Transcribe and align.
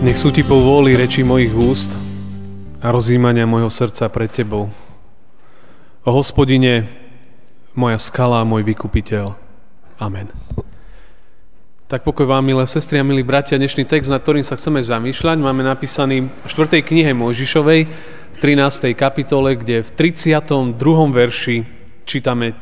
Nech 0.00 0.16
sú 0.16 0.32
ti 0.32 0.40
povôli 0.40 0.96
reči 0.96 1.20
mojich 1.20 1.52
úst 1.52 1.92
a 2.80 2.88
rozímania 2.88 3.44
mojho 3.44 3.68
srdca 3.68 4.08
pred 4.08 4.32
tebou. 4.32 4.72
O 6.00 6.10
hospodine, 6.16 6.88
moja 7.76 8.00
skala, 8.00 8.40
môj 8.48 8.64
vykupiteľ. 8.64 9.36
Amen. 10.00 10.32
Tak 11.84 12.00
pokoj 12.00 12.24
vám, 12.24 12.48
milé 12.48 12.64
sestry 12.64 12.96
a 12.96 13.04
milí 13.04 13.20
bratia, 13.20 13.60
dnešný 13.60 13.84
text, 13.84 14.08
nad 14.08 14.24
ktorým 14.24 14.40
sa 14.40 14.56
chceme 14.56 14.80
zamýšľať, 14.80 15.36
máme 15.36 15.60
napísaný 15.68 16.32
v 16.32 16.48
4. 16.48 16.80
knihe 16.80 17.12
Mojžišovej, 17.12 17.80
v 18.32 18.36
13. 18.40 18.96
kapitole, 18.96 19.60
kde 19.60 19.84
v 19.84 19.90
32. 20.00 20.80
verši 21.12 21.56
čítame 22.08 22.56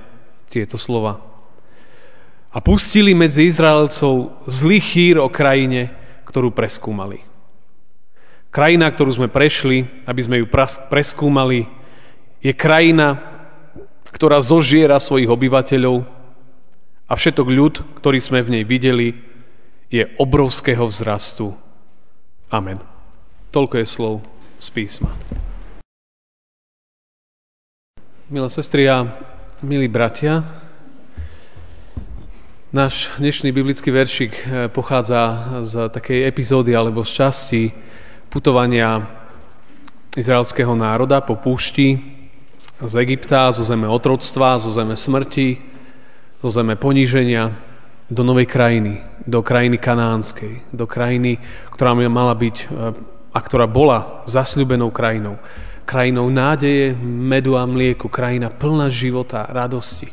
tieto 0.51 0.75
slova. 0.75 1.23
A 2.51 2.59
pustili 2.59 3.15
medzi 3.15 3.47
Izraelcov 3.47 4.43
zlý 4.51 4.83
chýr 4.83 5.23
o 5.23 5.31
krajine, 5.31 5.95
ktorú 6.27 6.51
preskúmali. 6.51 7.28
Krajina, 8.59 8.91
ktorú 8.91 9.15
sme 9.15 9.31
prešli, 9.31 9.87
aby 10.03 10.19
sme 10.19 10.43
ju 10.43 10.51
preskúmali, 10.91 11.71
je 12.43 12.51
krajina, 12.51 13.23
ktorá 14.11 14.43
zožiera 14.43 14.99
svojich 14.99 15.31
obyvateľov 15.31 16.03
a 17.07 17.13
všetok 17.15 17.47
ľud, 17.55 17.75
ktorý 18.03 18.19
sme 18.19 18.43
v 18.43 18.59
nej 18.59 18.65
videli, 18.67 19.15
je 19.95 20.11
obrovského 20.19 20.91
vzrastu. 20.91 21.55
Amen. 22.51 22.83
Toľko 23.55 23.79
je 23.79 23.87
slov 23.87 24.27
z 24.59 24.75
písma. 24.75 25.15
Milé 28.27 28.51
sestry 28.51 28.91
a 28.91 29.07
milí 29.63 29.87
bratia, 29.87 30.43
náš 32.75 33.07
dnešný 33.23 33.55
biblický 33.55 33.95
veršik 33.95 34.33
eh, 34.35 34.67
pochádza 34.67 35.63
z 35.63 35.95
takej 35.95 36.27
epizódy 36.27 36.75
alebo 36.75 37.07
z 37.07 37.23
časti 37.23 37.65
putovania 38.29 39.09
izraelského 40.17 40.77
národa 40.77 41.25
po 41.25 41.37
púšti 41.37 42.01
z 42.79 42.95
Egypta, 43.03 43.51
zo 43.51 43.67
zeme 43.67 43.89
otroctva, 43.91 44.61
zo 44.63 44.71
zeme 44.71 44.95
smrti, 44.95 45.59
zo 46.39 46.49
zeme 46.53 46.79
poníženia 46.79 47.57
do 48.09 48.23
novej 48.25 48.47
krajiny, 48.47 49.03
do 49.27 49.43
krajiny 49.43 49.77
kanánskej, 49.77 50.63
do 50.73 50.87
krajiny, 50.87 51.43
ktorá 51.75 51.93
mala 51.93 52.33
byť 52.33 52.57
e, 52.57 52.67
a 53.35 53.39
ktorá 53.39 53.69
bola 53.69 54.25
zasľubenou 54.25 54.89
krajinou. 54.89 55.37
Krajinou 55.85 56.29
nádeje, 56.29 56.97
medu 57.01 57.57
a 57.57 57.65
mlieku, 57.65 58.09
krajina 58.09 58.49
plná 58.53 58.89
života, 58.89 59.45
radosti. 59.49 60.13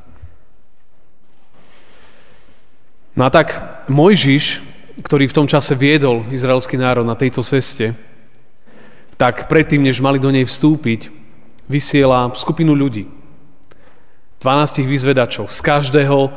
No 3.16 3.24
a 3.24 3.30
tak 3.32 3.56
Mojžiš, 3.88 4.75
ktorý 5.01 5.28
v 5.28 5.35
tom 5.35 5.47
čase 5.47 5.75
viedol 5.75 6.23
izraelský 6.31 6.79
národ 6.79 7.03
na 7.03 7.19
tejto 7.19 7.44
ceste, 7.44 7.91
tak 9.19 9.47
predtým, 9.51 9.83
než 9.83 10.00
mali 10.00 10.19
do 10.19 10.31
nej 10.31 10.44
vstúpiť, 10.47 11.11
vysiela 11.67 12.31
skupinu 12.35 12.72
ľudí. 12.75 13.07
12 14.39 14.85
vyzvedačov 14.85 15.50
z 15.50 15.59
každého 15.63 16.29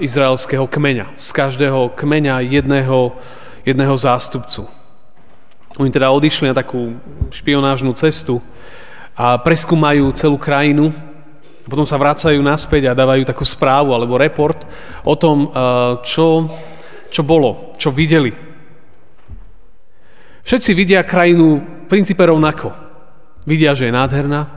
izraelského 0.00 0.64
kmeňa, 0.64 1.12
z 1.18 1.28
každého 1.34 1.92
kmeňa 1.92 2.40
jedného, 2.40 3.20
jedného 3.68 3.94
zástupcu. 3.98 4.64
Oni 5.76 5.90
teda 5.90 6.08
odišli 6.08 6.48
na 6.48 6.56
takú 6.56 6.96
špionážnu 7.34 7.92
cestu 7.98 8.40
a 9.12 9.36
preskúmajú 9.36 10.08
celú 10.16 10.38
krajinu, 10.40 10.94
a 11.64 11.66
potom 11.68 11.88
sa 11.88 11.96
vracajú 11.96 12.40
naspäť 12.44 12.92
a 12.92 12.98
dávajú 12.98 13.24
takú 13.24 13.44
správu 13.44 13.96
alebo 13.96 14.20
report 14.20 14.68
o 15.00 15.16
tom, 15.16 15.48
čo 16.04 16.48
čo 17.14 17.22
bolo, 17.22 17.78
čo 17.78 17.94
videli. 17.94 18.34
Všetci 20.42 20.74
vidia 20.74 21.06
krajinu 21.06 21.62
v 21.62 21.86
princípe 21.86 22.26
rovnako. 22.26 22.74
Vidia, 23.46 23.70
že 23.78 23.86
je 23.86 23.94
nádherná, 23.94 24.50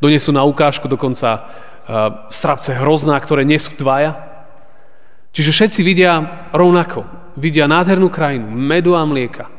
donesú 0.00 0.32
na 0.32 0.40
ukážku 0.42 0.88
dokonca 0.88 1.28
uh, 1.36 2.26
strapce 2.32 2.72
hrozná, 2.72 3.20
ktoré 3.20 3.44
nie 3.44 3.60
sú 3.60 3.76
dvaja. 3.76 4.16
Čiže 5.36 5.52
všetci 5.52 5.80
vidia 5.84 6.48
rovnako. 6.50 7.04
Vidia 7.36 7.68
nádhernú 7.68 8.08
krajinu, 8.08 8.48
medu 8.48 8.96
a 8.96 9.04
mlieka. 9.04 9.52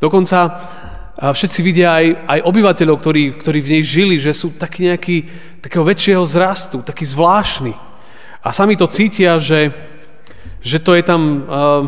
Dokonca 0.00 0.38
uh, 0.48 1.30
všetci 1.36 1.60
vidia 1.60 1.94
aj, 1.94 2.06
aj 2.26 2.40
obyvateľov, 2.48 2.96
ktorí, 2.96 3.24
ktorí 3.44 3.58
v 3.60 3.70
nej 3.76 3.82
žili, 3.84 4.16
že 4.16 4.32
sú 4.32 4.56
takí 4.56 4.88
nejaký, 4.88 5.16
takého 5.60 5.84
väčšieho 5.84 6.24
zrastu, 6.24 6.80
taký 6.80 7.04
zvláštny. 7.04 7.76
A 8.42 8.48
sami 8.50 8.74
to 8.74 8.90
cítia, 8.90 9.38
že, 9.38 9.70
že 10.62 10.78
to 10.82 10.94
je 10.94 11.02
tam, 11.02 11.20
uh, 11.44 11.82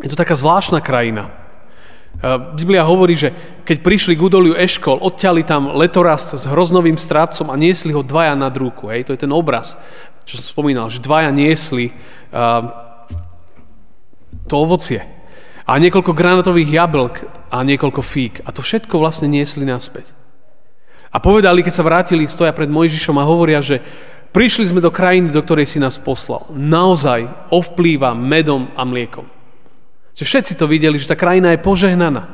je 0.00 0.08
to 0.12 0.18
taká 0.18 0.36
zvláštna 0.36 0.80
krajina. 0.80 1.32
Uh, 2.20 2.52
Biblia 2.58 2.84
hovorí, 2.84 3.16
že 3.16 3.32
keď 3.64 3.80
prišli 3.80 4.18
k 4.18 4.24
údoliu 4.24 4.58
Eškol, 4.58 4.98
odťali 5.00 5.46
tam 5.46 5.72
letorast 5.78 6.36
s 6.36 6.44
hroznovým 6.44 6.98
strápcom 6.98 7.48
a 7.48 7.56
niesli 7.56 7.94
ho 7.94 8.02
dvaja 8.02 8.34
nad 8.34 8.52
ruku. 8.52 8.90
Hej? 8.90 9.08
To 9.08 9.14
je 9.14 9.22
ten 9.24 9.32
obraz, 9.32 9.78
čo 10.26 10.36
som 10.36 10.46
spomínal, 10.46 10.90
že 10.90 11.00
dvaja 11.00 11.30
niesli 11.32 11.94
uh, 12.34 12.90
to 14.50 14.54
ovocie. 14.58 15.00
A 15.70 15.78
niekoľko 15.78 16.10
granátových 16.10 16.82
jablk 16.82 17.14
a 17.46 17.62
niekoľko 17.62 18.02
fík. 18.02 18.42
A 18.42 18.50
to 18.50 18.58
všetko 18.58 18.98
vlastne 18.98 19.30
niesli 19.30 19.62
naspäť. 19.62 20.10
A 21.10 21.18
povedali, 21.18 21.62
keď 21.62 21.74
sa 21.74 21.86
vrátili, 21.86 22.30
stoja 22.30 22.54
pred 22.54 22.70
Mojžišom 22.70 23.18
a 23.18 23.26
hovoria, 23.26 23.58
že 23.58 23.82
Prišli 24.30 24.70
sme 24.70 24.78
do 24.78 24.94
krajiny, 24.94 25.34
do 25.34 25.42
ktorej 25.42 25.66
si 25.66 25.82
nás 25.82 25.98
poslal. 25.98 26.46
Naozaj 26.54 27.50
ovplýva 27.50 28.14
medom 28.14 28.70
a 28.78 28.86
mliekom. 28.86 29.26
Že 30.14 30.24
všetci 30.26 30.52
to 30.54 30.70
videli, 30.70 31.02
že 31.02 31.10
tá 31.10 31.18
krajina 31.18 31.50
je 31.50 31.64
požehnaná. 31.64 32.24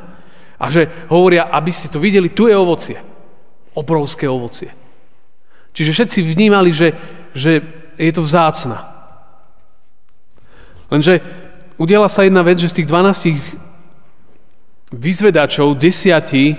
A 0.60 0.64
že 0.68 0.88
hovoria, 1.08 1.48
aby 1.48 1.72
ste 1.72 1.88
to 1.88 1.96
videli, 1.96 2.28
tu 2.28 2.52
je 2.52 2.56
ovocie. 2.56 3.00
Obrovské 3.72 4.28
ovocie. 4.28 4.72
Čiže 5.72 5.92
všetci 5.92 6.18
vnímali, 6.24 6.72
že, 6.72 6.96
že 7.32 7.60
je 7.96 8.12
to 8.12 8.24
vzácna. 8.24 8.84
Lenže 10.92 11.20
udiela 11.80 12.08
sa 12.08 12.24
jedna 12.24 12.44
vec, 12.44 12.60
že 12.60 12.72
z 12.72 12.76
tých 12.82 12.88
12 12.88 13.40
vyzvedačov 14.92 15.76
desiatí 15.76 16.56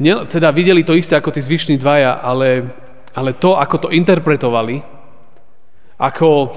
teda 0.00 0.48
videli 0.50 0.80
to 0.80 0.96
isté 0.96 1.12
ako 1.12 1.28
tí 1.28 1.40
zvyšní 1.44 1.76
dvaja, 1.76 2.24
ale 2.24 2.72
ale 3.14 3.34
to, 3.34 3.58
ako 3.58 3.76
to 3.86 3.88
interpretovali, 3.94 4.82
ako, 5.98 6.54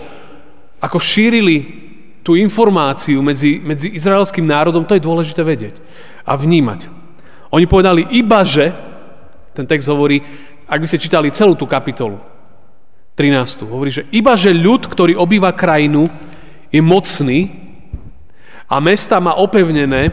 ako 0.80 0.98
šírili 1.02 1.84
tú 2.24 2.40
informáciu 2.40 3.20
medzi, 3.20 3.60
medzi 3.60 3.92
izraelským 3.92 4.48
národom, 4.48 4.88
to 4.88 4.96
je 4.96 5.04
dôležité 5.04 5.44
vedieť 5.44 5.76
a 6.24 6.40
vnímať. 6.40 6.88
Oni 7.52 7.68
povedali 7.68 8.08
iba, 8.16 8.42
že, 8.48 8.72
ten 9.54 9.68
text 9.68 9.92
hovorí, 9.92 10.24
ak 10.66 10.80
by 10.80 10.88
ste 10.88 11.04
čítali 11.04 11.30
celú 11.30 11.54
tú 11.54 11.68
kapitolu, 11.68 12.18
13. 13.14 13.70
Hovorí, 13.70 13.94
že 13.94 14.10
iba, 14.10 14.34
že 14.34 14.50
ľud, 14.50 14.90
ktorý 14.90 15.14
obýva 15.14 15.54
krajinu, 15.54 16.10
je 16.74 16.82
mocný 16.82 17.54
a 18.66 18.82
mesta 18.82 19.22
má 19.22 19.38
opevnené 19.38 20.10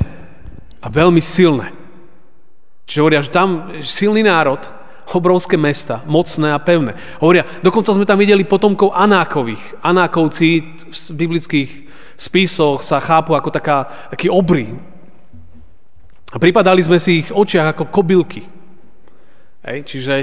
a 0.85 0.87
veľmi 0.93 1.23
silné. 1.25 1.73
Čiže 2.85 3.01
hovoria, 3.01 3.25
že 3.25 3.33
tam 3.33 3.73
silný 3.81 4.21
národ, 4.21 4.61
obrovské 5.11 5.59
mesta, 5.59 6.03
mocné 6.07 6.55
a 6.55 6.59
pevné. 6.63 6.95
Hovoria, 7.19 7.43
dokonca 7.61 7.91
sme 7.91 8.07
tam 8.07 8.19
videli 8.19 8.47
potomkov 8.47 8.95
Anákových. 8.95 9.83
Anákovci 9.83 10.79
v 10.87 11.15
biblických 11.15 11.71
spisoch 12.15 12.85
sa 12.85 13.03
chápu 13.03 13.35
ako 13.35 13.51
taká, 13.51 13.91
taký 14.13 14.31
obrý. 14.31 14.77
A 16.31 16.39
pripadali 16.39 16.79
sme 16.85 17.03
si 17.03 17.27
ich 17.27 17.29
očiach 17.35 17.75
ako 17.75 17.91
kobylky. 17.91 18.47
Hej, 19.67 19.89
čiže, 19.89 20.15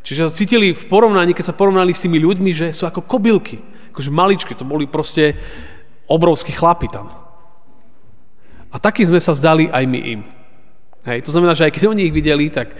čiže 0.00 0.32
cítili 0.32 0.72
v 0.72 0.84
porovnaní, 0.88 1.36
keď 1.36 1.52
sa 1.52 1.58
porovnali 1.58 1.92
s 1.92 2.02
tými 2.02 2.16
ľuďmi, 2.16 2.50
že 2.56 2.66
sú 2.72 2.88
ako 2.88 3.04
kobylky. 3.04 3.60
Akože 3.92 4.08
maličky, 4.08 4.56
to 4.56 4.64
boli 4.64 4.88
proste 4.88 5.36
obrovskí 6.08 6.56
chlapi 6.56 6.88
tam. 6.88 7.12
A 8.72 8.80
takí 8.80 9.04
sme 9.04 9.20
sa 9.20 9.36
zdali 9.36 9.68
aj 9.68 9.84
my 9.84 10.00
im. 10.00 10.22
Hej, 11.04 11.28
to 11.28 11.34
znamená, 11.34 11.52
že 11.52 11.68
aj 11.68 11.74
keď 11.76 11.84
oni 11.92 12.08
ich 12.08 12.14
videli, 12.14 12.48
tak 12.48 12.72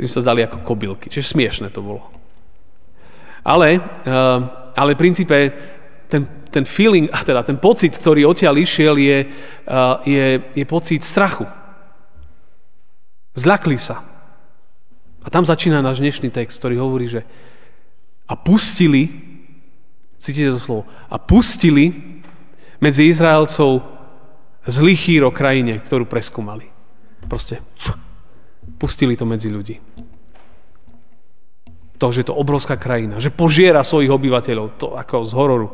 im 0.00 0.08
sa 0.08 0.24
zdali 0.24 0.40
ako 0.40 0.64
kobylky. 0.64 1.12
Čiže 1.12 1.36
smiešne 1.36 1.68
to 1.68 1.84
bolo. 1.84 2.08
Ale, 3.44 3.76
uh, 3.76 4.40
ale 4.72 4.96
v 4.96 5.00
princípe 5.00 5.36
ten, 6.08 6.24
ten 6.48 6.64
feeling, 6.64 7.12
a 7.12 7.20
teda 7.20 7.44
ten 7.44 7.60
pocit, 7.60 7.92
ktorý 7.94 8.24
odtiaľ 8.24 8.56
išiel, 8.56 8.96
je, 8.96 9.18
uh, 9.28 10.00
je, 10.08 10.40
je 10.56 10.64
pocit 10.64 11.04
strachu. 11.04 11.44
Zľakli 13.36 13.76
sa. 13.76 14.02
A 15.20 15.28
tam 15.28 15.44
začína 15.44 15.84
náš 15.84 16.00
dnešný 16.00 16.32
text, 16.32 16.56
ktorý 16.58 16.80
hovorí, 16.80 17.06
že 17.06 17.22
a 18.24 18.34
pustili, 18.38 19.10
cítite 20.16 20.56
to 20.56 20.60
slovo, 20.62 20.82
a 21.10 21.20
pustili 21.20 21.92
medzi 22.80 23.12
Izraelcov 23.12 23.84
zlý 24.64 24.94
chýr 24.96 25.22
o 25.28 25.34
krajine, 25.34 25.82
ktorú 25.82 26.08
preskúmali. 26.08 26.70
Proste 27.28 27.60
pustili 28.80 29.16
to 29.16 29.28
medzi 29.28 29.48
ľudí. 29.52 29.76
To, 32.00 32.06
že 32.08 32.24
je 32.24 32.28
to 32.32 32.36
obrovská 32.36 32.80
krajina, 32.80 33.20
že 33.20 33.28
požiera 33.28 33.84
svojich 33.84 34.08
obyvateľov, 34.08 34.66
to 34.80 34.96
ako 34.96 35.28
z 35.28 35.32
hororu. 35.36 35.68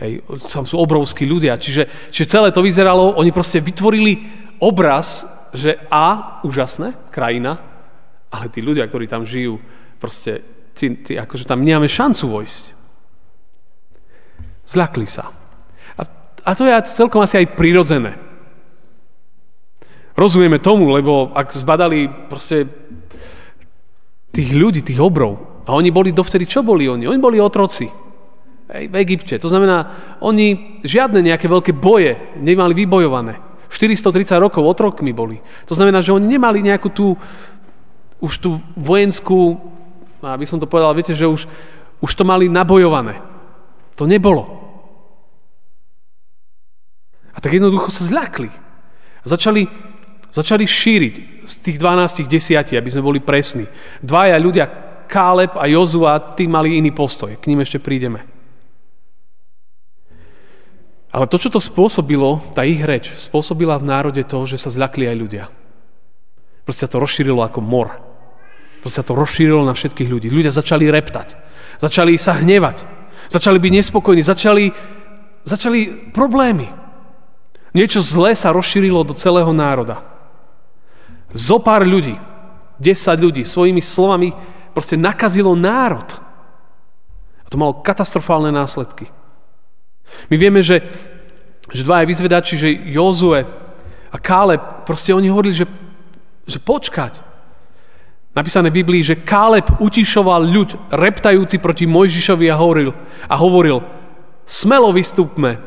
Hej, 0.00 0.24
tam 0.48 0.64
sú 0.64 0.80
obrovskí 0.80 1.28
ľudia. 1.28 1.60
Čiže, 1.60 2.14
čiže 2.14 2.30
celé 2.30 2.48
to 2.54 2.64
vyzeralo, 2.64 3.18
oni 3.18 3.34
proste 3.34 3.60
vytvorili 3.60 4.24
obraz, 4.62 5.26
že 5.52 5.76
a, 5.92 6.40
úžasné, 6.46 7.10
krajina, 7.12 7.58
ale 8.32 8.52
tí 8.52 8.64
ľudia, 8.64 8.86
ktorí 8.86 9.08
tam 9.10 9.28
žijú, 9.28 9.60
proste, 9.98 10.40
tí, 10.72 11.02
tí, 11.04 11.18
akože 11.18 11.44
tam 11.44 11.64
nemáme 11.64 11.90
šancu 11.90 12.24
vojsť. 12.30 12.64
Zľakli 14.68 15.08
sa. 15.08 15.32
A, 15.96 16.02
a 16.44 16.50
to 16.52 16.68
je 16.68 16.72
celkom 16.92 17.24
asi 17.24 17.44
aj 17.44 17.56
prirodzené. 17.56 18.27
Rozumieme 20.18 20.58
tomu, 20.58 20.90
lebo 20.90 21.30
ak 21.30 21.54
zbadali 21.54 22.10
proste 22.26 22.66
tých 24.34 24.50
ľudí, 24.50 24.82
tých 24.82 24.98
obrov, 24.98 25.62
a 25.68 25.76
oni 25.76 25.94
boli 25.94 26.10
dovtedy, 26.10 26.48
čo 26.48 26.64
boli 26.64 26.88
oni? 26.88 27.06
Oni 27.06 27.20
boli 27.20 27.38
otroci. 27.38 27.86
Hej, 28.72 28.88
v 28.88 28.96
Egypte. 29.04 29.36
To 29.36 29.52
znamená, 29.52 29.92
oni 30.24 30.80
žiadne 30.80 31.20
nejaké 31.20 31.44
veľké 31.44 31.76
boje 31.76 32.16
nemali 32.40 32.72
vybojované. 32.72 33.38
430 33.68 34.40
rokov 34.40 34.64
otrokmi 34.64 35.12
boli. 35.12 35.38
To 35.68 35.76
znamená, 35.76 36.00
že 36.00 36.16
oni 36.16 36.24
nemali 36.24 36.64
nejakú 36.64 36.88
tú, 36.88 37.20
už 38.18 38.32
tú 38.40 38.56
vojenskú, 38.74 39.60
aby 40.24 40.48
som 40.48 40.56
to 40.56 40.64
povedal, 40.64 40.96
viete, 40.96 41.12
že 41.12 41.28
už, 41.28 41.44
už 42.00 42.10
to 42.16 42.24
mali 42.24 42.48
nabojované. 42.48 43.20
To 44.00 44.08
nebolo. 44.08 44.48
A 47.36 47.44
tak 47.44 47.54
jednoducho 47.54 47.92
sa 47.92 48.08
zľakli. 48.08 48.48
A 49.20 49.26
začali 49.28 49.68
Začali 50.28 50.68
šíriť 50.68 51.14
z 51.48 51.54
tých 51.64 51.76
12 51.80 52.28
desiatí, 52.28 52.76
aby 52.76 52.88
sme 52.92 53.06
boli 53.06 53.20
presní. 53.24 53.64
Dvaja 54.04 54.36
ľudia, 54.36 54.66
Káleb 55.08 55.56
a 55.56 55.64
Jozua, 55.64 56.36
tí 56.36 56.44
mali 56.44 56.76
iný 56.76 56.92
postoj. 56.92 57.40
K 57.40 57.48
ním 57.48 57.64
ešte 57.64 57.80
prídeme. 57.80 58.28
Ale 61.08 61.24
to, 61.24 61.40
čo 61.40 61.48
to 61.48 61.56
spôsobilo, 61.56 62.52
tá 62.52 62.68
ich 62.68 62.84
reč, 62.84 63.08
spôsobila 63.16 63.80
v 63.80 63.88
národe 63.88 64.20
to, 64.28 64.44
že 64.44 64.60
sa 64.60 64.68
zľakli 64.68 65.08
aj 65.08 65.16
ľudia. 65.16 65.44
Proste 66.68 66.84
to 66.84 67.00
rozšírilo 67.00 67.40
ako 67.40 67.64
mor. 67.64 67.96
Proste 68.84 69.00
to 69.00 69.16
rozšírilo 69.16 69.64
na 69.64 69.72
všetkých 69.72 70.04
ľudí. 70.12 70.28
Ľudia 70.28 70.52
začali 70.52 70.92
reptať. 70.92 71.32
Začali 71.80 72.12
sa 72.20 72.36
hnevať. 72.36 72.84
Začali 73.32 73.56
byť 73.56 73.72
nespokojní. 73.80 74.20
Začali, 74.20 74.68
začali 75.48 76.12
problémy. 76.12 76.68
Niečo 77.72 78.04
zlé 78.04 78.36
sa 78.36 78.52
rozšírilo 78.52 79.00
do 79.08 79.16
celého 79.16 79.48
národa. 79.56 80.17
Zo 81.36 81.60
pár 81.60 81.84
ľudí, 81.84 82.16
10 82.80 83.24
ľudí 83.24 83.42
svojimi 83.44 83.82
slovami 83.84 84.32
proste 84.72 84.96
nakazilo 84.96 85.52
národ. 85.52 86.06
A 87.44 87.46
to 87.50 87.60
malo 87.60 87.80
katastrofálne 87.84 88.48
následky. 88.48 89.08
My 90.32 90.36
vieme, 90.40 90.64
že, 90.64 90.80
že 91.68 91.84
dvaja 91.84 92.08
vyzvedači, 92.08 92.54
že 92.56 92.68
Jozue 92.92 93.44
a 94.08 94.16
Káleb, 94.16 94.88
proste 94.88 95.12
oni 95.12 95.28
hovorili, 95.28 95.52
že, 95.52 95.66
že 96.48 96.58
počkať. 96.60 97.20
Napísané 98.32 98.72
v 98.72 98.80
Biblii, 98.80 99.02
že 99.04 99.20
Káleb 99.20 99.68
utišoval 99.82 100.48
ľud, 100.48 100.70
reptajúci 100.92 101.60
proti 101.60 101.84
Mojžišovi 101.84 102.46
a 102.48 102.56
hovoril, 102.56 102.90
a 103.28 103.34
hovoril 103.36 103.84
smelo 104.48 104.94
vystúpme 104.96 105.60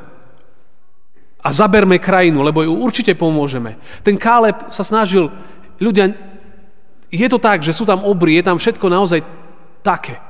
a 1.42 1.50
zaberme 1.50 1.98
krajinu, 1.98 2.46
lebo 2.46 2.62
ju 2.62 2.74
určite 2.78 3.18
pomôžeme. 3.18 3.82
Ten 4.06 4.16
Káleb 4.16 4.70
sa 4.70 4.86
snažil, 4.86 5.34
ľudia, 5.82 6.14
je 7.10 7.28
to 7.28 7.42
tak, 7.42 7.66
že 7.66 7.74
sú 7.74 7.84
tam 7.84 8.06
obry, 8.06 8.38
je 8.38 8.46
tam 8.46 8.62
všetko 8.62 8.86
naozaj 8.88 9.26
také. 9.82 10.22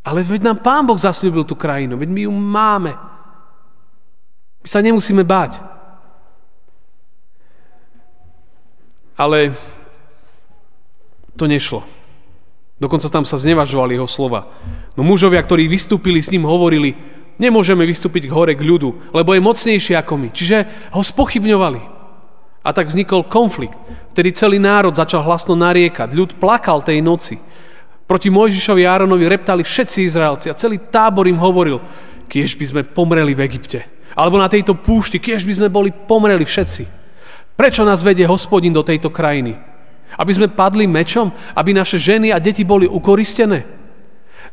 Ale 0.00 0.24
veď 0.24 0.48
nám 0.48 0.64
Pán 0.64 0.88
Boh 0.88 0.96
zasľúbil 0.96 1.44
tú 1.44 1.52
krajinu, 1.52 2.00
veď 2.00 2.08
my 2.08 2.20
ju 2.24 2.32
máme. 2.32 2.92
My 4.64 4.68
sa 4.68 4.80
nemusíme 4.80 5.20
báť. 5.20 5.60
Ale 9.18 9.52
to 11.36 11.44
nešlo. 11.44 11.84
Dokonca 12.78 13.10
tam 13.10 13.26
sa 13.26 13.34
znevažovali 13.36 13.98
jeho 13.98 14.06
slova. 14.06 14.54
No 14.94 15.02
mužovia, 15.02 15.42
ktorí 15.42 15.66
vystúpili 15.66 16.22
s 16.22 16.30
ním, 16.30 16.46
hovorili, 16.46 16.94
Nemôžeme 17.38 17.86
vystúpiť 17.86 18.26
k 18.26 18.34
hore 18.34 18.52
k 18.58 18.66
ľudu, 18.66 19.14
lebo 19.14 19.30
je 19.30 19.40
mocnejší 19.40 19.94
ako 19.94 20.14
my. 20.18 20.28
Čiže 20.34 20.90
ho 20.90 21.02
spochybňovali. 21.02 21.80
A 22.66 22.68
tak 22.74 22.90
vznikol 22.90 23.30
konflikt. 23.30 23.78
Vtedy 24.10 24.34
celý 24.34 24.58
národ 24.58 24.90
začal 24.90 25.22
hlasno 25.22 25.54
nariekať. 25.54 26.10
Ľud 26.10 26.30
plakal 26.42 26.82
tej 26.82 26.98
noci. 26.98 27.38
Proti 28.10 28.26
Mojžišovi 28.26 28.82
a 28.82 28.98
Áronovi 28.98 29.30
reptali 29.30 29.62
všetci 29.62 30.10
Izraelci 30.10 30.50
a 30.50 30.58
celý 30.58 30.82
tábor 30.90 31.30
im 31.30 31.38
hovoril, 31.38 31.78
kiež 32.26 32.58
by 32.58 32.66
sme 32.66 32.82
pomreli 32.82 33.38
v 33.38 33.46
Egypte. 33.46 33.86
Alebo 34.18 34.34
na 34.34 34.50
tejto 34.50 34.74
púšti, 34.74 35.22
kiež 35.22 35.46
by 35.46 35.54
sme 35.62 35.68
boli 35.70 35.94
pomreli 35.94 36.42
všetci. 36.42 36.82
Prečo 37.54 37.86
nás 37.86 38.02
vedie 38.02 38.26
hospodin 38.26 38.74
do 38.74 38.82
tejto 38.82 39.14
krajiny? 39.14 39.54
Aby 40.18 40.32
sme 40.34 40.48
padli 40.50 40.90
mečom? 40.90 41.30
Aby 41.54 41.70
naše 41.76 42.00
ženy 42.02 42.34
a 42.34 42.42
deti 42.42 42.66
boli 42.66 42.90
ukoristené? 42.90 43.77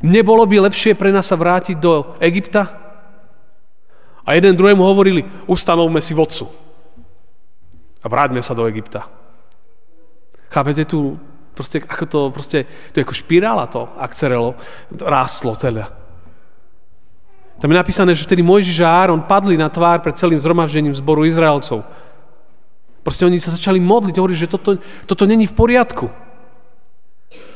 Nebolo 0.04 0.44
by 0.44 0.68
lepšie 0.68 0.98
pre 0.98 1.14
nás 1.14 1.30
sa 1.30 1.40
vrátiť 1.40 1.78
do 1.80 2.18
Egypta? 2.20 2.86
A 4.26 4.34
jeden 4.34 4.58
druhému 4.58 4.82
hovorili, 4.82 5.22
ustanovme 5.46 6.02
si 6.02 6.18
vodcu. 6.18 6.50
A 8.02 8.06
vráťme 8.10 8.42
sa 8.42 8.58
do 8.58 8.66
Egypta. 8.66 9.06
Chápete 10.50 10.86
tu, 10.90 11.20
proste, 11.54 11.80
ako 11.84 12.06
to, 12.06 12.20
proste, 12.34 12.66
to 12.92 13.00
je 13.00 13.06
ako 13.06 13.16
špirála 13.16 13.66
to 13.70 13.86
akcerelo, 14.02 14.58
rástlo 14.98 15.54
teda. 15.54 15.94
Tam 17.56 17.72
je 17.72 17.78
napísané, 17.80 18.12
že 18.12 18.28
vtedy 18.28 18.44
Mojžiš 18.44 18.84
a 18.84 18.92
Áron 19.08 19.24
padli 19.24 19.56
na 19.56 19.72
tvár 19.72 20.04
pred 20.04 20.18
celým 20.18 20.42
zhromaždením 20.42 20.92
zboru 20.92 21.24
Izraelcov. 21.24 21.88
Proste 23.00 23.24
oni 23.24 23.40
sa 23.40 23.54
začali 23.54 23.80
modliť, 23.80 24.18
hovorili, 24.18 24.36
že 24.36 24.50
toto, 24.50 24.76
toto 25.06 25.24
není 25.30 25.48
v 25.48 25.56
poriadku. 25.56 26.10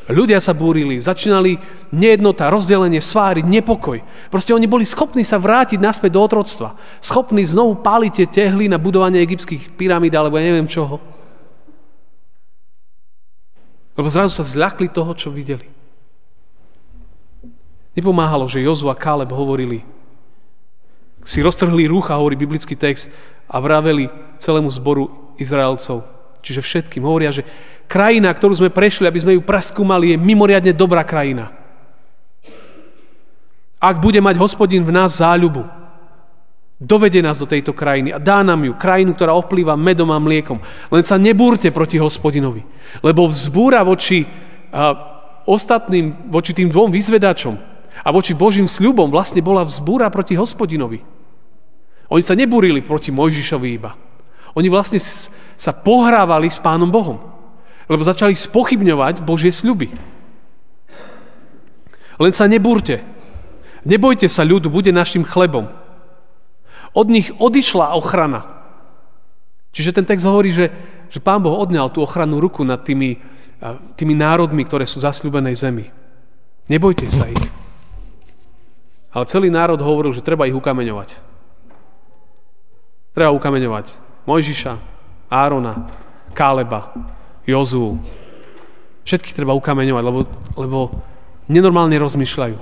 Ľudia 0.09 0.41
sa 0.41 0.57
búrili, 0.57 0.97
začínali 0.97 1.61
nejednota, 1.93 2.49
rozdelenie, 2.49 2.97
svári, 2.97 3.45
nepokoj. 3.45 4.01
Proste 4.33 4.57
oni 4.57 4.65
boli 4.65 4.81
schopní 4.81 5.21
sa 5.21 5.37
vrátiť 5.37 5.77
naspäť 5.77 6.17
do 6.17 6.25
otroctva. 6.25 6.73
Schopní 6.97 7.45
znovu 7.45 7.77
páliť 7.77 8.11
tie 8.17 8.27
tehly 8.41 8.65
na 8.65 8.81
budovanie 8.81 9.21
egyptských 9.21 9.77
pyramíd 9.77 10.17
alebo 10.17 10.41
ja 10.41 10.49
neviem 10.49 10.65
čoho. 10.65 10.97
Lebo 13.93 14.09
zrazu 14.09 14.33
sa 14.33 14.41
zľakli 14.41 14.89
toho, 14.89 15.13
čo 15.13 15.29
videli. 15.29 15.69
Nepomáhalo, 17.93 18.49
že 18.49 18.65
Jozu 18.65 18.89
a 18.89 18.97
Káleb 18.97 19.29
hovorili, 19.29 19.85
si 21.21 21.45
roztrhli 21.45 21.85
rúcha, 21.85 22.17
hovorí 22.17 22.33
biblický 22.33 22.73
text, 22.73 23.13
a 23.49 23.57
vraveli 23.57 24.09
celému 24.41 24.69
zboru 24.69 25.33
Izraelcov, 25.41 26.05
čiže 26.45 26.61
všetkým. 26.61 27.01
Hovoria, 27.01 27.33
že 27.33 27.45
krajina, 27.89 28.29
ktorú 28.29 28.53
sme 28.53 28.69
prešli, 28.69 29.09
aby 29.09 29.19
sme 29.19 29.33
ju 29.33 29.41
preskúmali, 29.41 30.13
je 30.13 30.21
mimoriadne 30.21 30.77
dobrá 30.77 31.01
krajina. 31.01 31.49
Ak 33.81 33.97
bude 33.97 34.21
mať 34.21 34.37
hospodin 34.37 34.85
v 34.85 34.93
nás 34.93 35.17
záľubu, 35.17 35.65
dovede 36.77 37.19
nás 37.25 37.41
do 37.41 37.49
tejto 37.49 37.73
krajiny 37.73 38.13
a 38.13 38.21
dá 38.21 38.45
nám 38.45 38.61
ju, 38.61 38.77
krajinu, 38.77 39.17
ktorá 39.17 39.33
oplýva 39.33 39.73
medom 39.73 40.13
a 40.13 40.19
mliekom. 40.21 40.61
Len 40.93 41.03
sa 41.03 41.17
nebúrte 41.17 41.73
proti 41.73 41.97
hospodinovi, 41.97 42.61
lebo 43.01 43.25
vzbúra 43.25 43.81
voči 43.81 44.29
a, 44.69 44.93
ostatným, 45.49 46.29
voči 46.29 46.53
tým 46.53 46.69
dvom 46.69 46.93
vyzvedačom 46.93 47.55
a 48.05 48.09
voči 48.13 48.37
Božím 48.37 48.69
sľubom 48.69 49.09
vlastne 49.09 49.41
bola 49.41 49.65
vzbúra 49.65 50.11
proti 50.13 50.37
hospodinovi. 50.37 51.01
Oni 52.11 52.23
sa 52.23 52.37
nebúrili 52.37 52.85
proti 52.85 53.09
Mojžišovi 53.09 53.69
iba. 53.73 53.95
Oni 54.53 54.67
vlastne 54.67 54.99
sa 55.55 55.71
pohrávali 55.71 56.51
s 56.51 56.59
Pánom 56.59 56.89
Bohom 56.89 57.38
lebo 57.89 58.05
začali 58.05 58.37
spochybňovať 58.37 59.25
Božie 59.25 59.49
sľuby. 59.49 59.89
Len 62.21 62.31
sa 62.35 62.45
nebúrte. 62.45 63.01
Nebojte 63.81 64.29
sa 64.29 64.45
ľudu, 64.45 64.69
bude 64.69 64.93
našim 64.93 65.25
chlebom. 65.25 65.71
Od 66.93 67.07
nich 67.09 67.33
odišla 67.33 67.97
ochrana. 67.97 68.45
Čiže 69.73 69.97
ten 69.97 70.05
text 70.05 70.27
hovorí, 70.27 70.53
že, 70.53 70.69
že 71.09 71.23
Pán 71.23 71.41
Boh 71.41 71.57
odňal 71.57 71.89
tú 71.89 72.05
ochrannú 72.05 72.37
ruku 72.37 72.61
nad 72.61 72.81
tými, 72.85 73.17
tými 73.97 74.13
národmi, 74.13 74.65
ktoré 74.65 74.85
sú 74.85 75.01
zasľubenej 75.01 75.55
zemi. 75.57 75.85
Nebojte 76.69 77.09
sa 77.09 77.25
ich. 77.25 77.41
Ale 79.09 79.25
celý 79.25 79.49
národ 79.49 79.81
hovoril, 79.81 80.13
že 80.13 80.21
treba 80.21 80.45
ich 80.45 80.53
ukameňovať. 80.53 81.17
Treba 83.17 83.33
ukameňovať 83.33 83.85
Mojžiša, 84.29 84.73
Árona, 85.33 85.89
Káleba, 86.37 86.93
Jozu. 87.49 87.97
Všetkých 89.03 89.33
treba 89.33 89.57
ukameňovať, 89.57 90.03
lebo, 90.05 90.19
lebo 90.53 90.79
nenormálne 91.49 91.97
rozmýšľajú. 91.97 92.57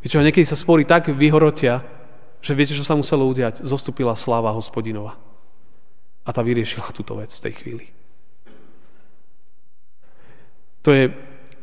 Viete 0.00 0.12
čo, 0.16 0.24
niekedy 0.24 0.48
sa 0.48 0.56
spory 0.56 0.88
tak 0.88 1.12
vyhorotia, 1.12 1.84
že 2.40 2.56
viete, 2.56 2.72
čo 2.72 2.88
sa 2.88 2.96
muselo 2.96 3.28
udiať? 3.28 3.60
Zostupila 3.60 4.16
sláva 4.16 4.56
hospodinova. 4.56 5.20
A 6.24 6.32
tá 6.32 6.40
vyriešila 6.40 6.88
túto 6.96 7.20
vec 7.20 7.28
v 7.28 7.44
tej 7.44 7.54
chvíli. 7.60 7.86
To 10.80 10.96
je 10.96 11.12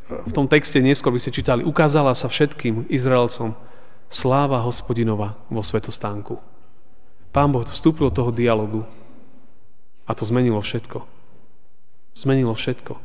v 0.08 0.32
tom 0.32 0.46
texte 0.46 0.78
neskôr 0.80 1.10
by 1.12 1.20
ste 1.20 1.34
čítali, 1.34 1.66
ukázala 1.66 2.14
sa 2.14 2.30
všetkým 2.30 2.88
Izraelcom 2.88 3.58
sláva 4.08 4.64
hospodinova 4.64 5.36
vo 5.52 5.60
svetostánku. 5.60 6.40
Pán 7.36 7.52
Boh 7.52 7.66
vstúpil 7.68 8.08
do 8.08 8.14
toho 8.14 8.32
dialogu 8.32 8.88
a 10.08 10.16
to 10.16 10.24
zmenilo 10.24 10.64
všetko. 10.64 11.17
Zmenilo 12.18 12.58
všetko. 12.58 12.98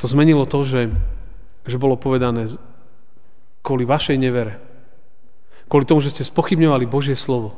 To 0.00 0.04
zmenilo 0.08 0.44
to, 0.44 0.64
že, 0.64 0.92
že 1.64 1.76
bolo 1.80 1.96
povedané 1.96 2.48
kvôli 3.60 3.84
vašej 3.84 4.16
nevere, 4.16 4.60
kvôli 5.68 5.84
tomu, 5.84 6.00
že 6.04 6.12
ste 6.12 6.24
spochybňovali 6.24 6.84
Božie 6.88 7.16
slovo, 7.16 7.56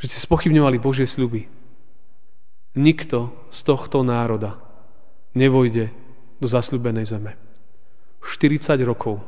že 0.00 0.12
ste 0.12 0.20
spochybňovali 0.24 0.76
Božie 0.80 1.08
sľuby. 1.08 1.48
Nikto 2.74 3.32
z 3.48 3.60
tohto 3.64 4.04
národa 4.04 4.60
nevojde 5.32 5.88
do 6.40 6.46
zasľubenej 6.48 7.06
zeme. 7.08 7.32
40 8.24 8.80
rokov 8.88 9.20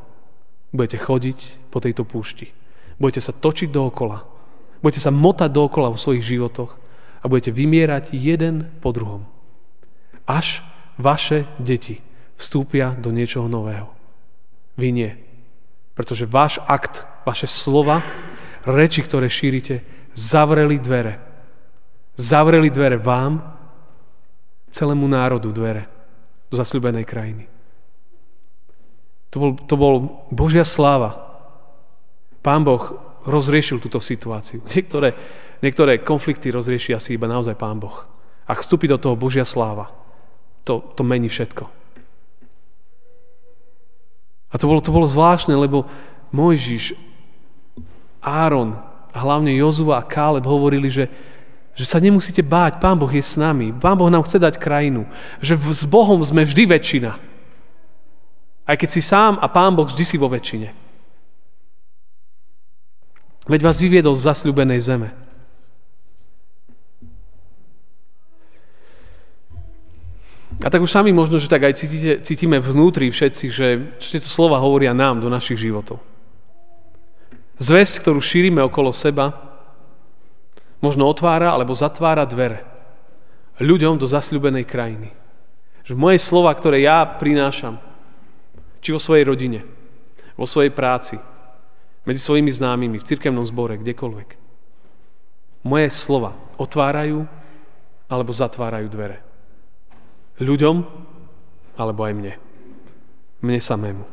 budete 0.73 1.00
chodiť 1.00 1.68
po 1.73 1.80
tejto 1.80 2.02
púšti. 2.09 2.50
Budete 2.97 3.21
sa 3.21 3.37
točiť 3.37 3.68
dookola. 3.68 4.36
Budete 4.80 5.00
sa 5.00 5.12
motať 5.14 5.50
dookola 5.52 5.92
vo 5.92 5.99
svojich 5.99 6.25
životoch 6.25 6.76
a 7.21 7.25
budete 7.26 7.50
vymierať 7.52 8.12
jeden 8.12 8.71
po 8.80 8.92
druhom. 8.92 9.25
Až 10.28 10.62
vaše 10.99 11.49
deti 11.59 12.02
vstúpia 12.37 12.92
do 12.97 13.11
niečoho 13.11 13.49
nového. 13.49 13.90
Vy 14.76 14.88
nie. 14.92 15.12
Pretože 15.97 16.28
váš 16.28 16.61
akt, 16.68 17.09
vaše 17.25 17.49
slova, 17.49 18.04
reči, 18.68 19.00
ktoré 19.00 19.33
šírite, 19.33 19.80
zavreli 20.12 20.76
dvere. 20.76 21.21
Zavreli 22.16 22.68
dvere 22.68 23.00
vám, 23.00 23.40
celému 24.68 25.09
národu 25.09 25.49
dvere 25.52 25.88
do 26.52 26.61
zasľúbenej 26.61 27.04
krajiny. 27.09 27.45
To 29.33 29.37
bol, 29.40 29.50
to 29.56 29.75
bol 29.76 29.95
Božia 30.33 30.64
sláva. 30.64 31.16
Pán 32.45 32.62
Boh 32.62 33.06
rozriešil 33.26 33.83
túto 33.83 33.99
situáciu. 33.99 34.62
Niektoré, 34.75 35.12
niektoré 35.61 36.00
konflikty 36.00 36.49
rozrieši 36.54 36.95
asi 36.95 37.18
iba 37.18 37.26
naozaj 37.26 37.59
Pán 37.59 37.83
Boh. 37.83 38.06
Ak 38.47 38.62
vstúpi 38.62 38.87
do 38.87 38.97
toho 38.97 39.18
Božia 39.18 39.42
sláva, 39.42 39.90
to, 40.62 40.83
to 40.95 41.02
mení 41.02 41.26
všetko. 41.26 41.66
A 44.50 44.54
to 44.54 44.71
bolo, 44.71 44.78
to 44.78 44.95
bolo 44.95 45.11
zvláštne, 45.11 45.59
lebo 45.59 45.90
Mojžiš, 46.30 46.95
Áron, 48.23 48.78
a 49.11 49.18
hlavne 49.18 49.56
Jozua 49.56 49.99
a 49.99 50.06
Káleb 50.06 50.45
hovorili, 50.45 50.92
že, 50.92 51.09
že 51.73 51.88
sa 51.88 51.97
nemusíte 51.97 52.45
báť, 52.45 52.78
Pán 52.78 53.00
Boh 53.00 53.09
je 53.09 53.25
s 53.25 53.40
nami, 53.40 53.73
Pán 53.73 53.97
Boh 53.97 54.12
nám 54.12 54.28
chce 54.28 54.37
dať 54.37 54.61
krajinu, 54.61 55.09
že 55.40 55.56
s 55.56 55.88
Bohom 55.88 56.21
sme 56.21 56.45
vždy 56.45 56.68
väčšina. 56.68 57.16
Aj 58.66 58.76
keď 58.76 58.88
si 58.92 59.00
sám 59.00 59.40
a 59.40 59.49
Pán 59.49 59.73
Boh 59.73 59.88
vždy 59.88 60.04
si 60.04 60.16
vo 60.21 60.28
väčšine. 60.28 60.86
Veď 63.47 63.61
vás 63.62 63.79
vyviedol 63.79 64.19
z 64.19 64.26
zasľubenej 64.26 64.81
zeme. 64.83 65.11
A 70.65 70.73
tak 70.73 70.83
už 70.83 70.91
sami 70.91 71.15
možno, 71.15 71.38
že 71.38 71.47
tak 71.47 71.62
aj 71.62 71.79
cítite, 71.79 72.12
cítime 72.26 72.59
vnútri 72.59 73.07
všetci, 73.12 73.45
že, 73.53 73.67
tieto 74.03 74.26
slova 74.26 74.59
hovoria 74.59 74.97
nám 74.97 75.23
do 75.23 75.31
našich 75.31 75.62
životov. 75.62 76.03
Zväzť, 77.62 78.03
ktorú 78.03 78.19
šírime 78.19 78.65
okolo 78.67 78.91
seba, 78.91 79.37
možno 80.83 81.07
otvára 81.07 81.55
alebo 81.55 81.76
zatvára 81.76 82.26
dvere 82.26 82.67
ľuďom 83.62 83.97
do 83.97 84.05
zasľubenej 84.05 84.69
krajiny. 84.69 85.11
Že 85.87 85.95
moje 85.97 86.19
slova, 86.21 86.53
ktoré 86.53 86.85
ja 86.85 87.07
prinášam, 87.07 87.81
či 88.83 88.93
vo 88.93 89.00
svojej 89.00 89.25
rodine, 89.25 89.61
vo 90.37 90.45
svojej 90.45 90.75
práci, 90.75 91.17
medzi 92.07 92.21
svojimi 92.23 92.55
známymi, 92.55 93.03
v 93.03 93.09
cirkevnom 93.09 93.43
zbore, 93.43 93.77
kdekoľvek. 93.83 94.29
Moje 95.67 95.91
slova 95.91 96.39
otvárajú 96.57 97.27
alebo 98.07 98.31
zatvárajú 98.31 98.87
dvere. 98.87 99.19
Ľuďom 100.39 100.77
alebo 101.75 102.01
aj 102.07 102.13
mne. 102.15 102.35
Mne 103.43 103.59
samému. 103.59 104.05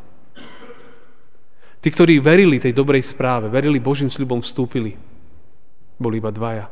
Tí, 1.83 1.91
ktorí 1.91 2.17
verili 2.23 2.63
tej 2.63 2.73
dobrej 2.73 3.03
správe, 3.03 3.51
verili 3.51 3.77
Božím 3.77 4.07
sľubom, 4.07 4.39
vstúpili. 4.39 4.95
Boli 5.99 6.17
iba 6.17 6.31
dvaja. 6.31 6.71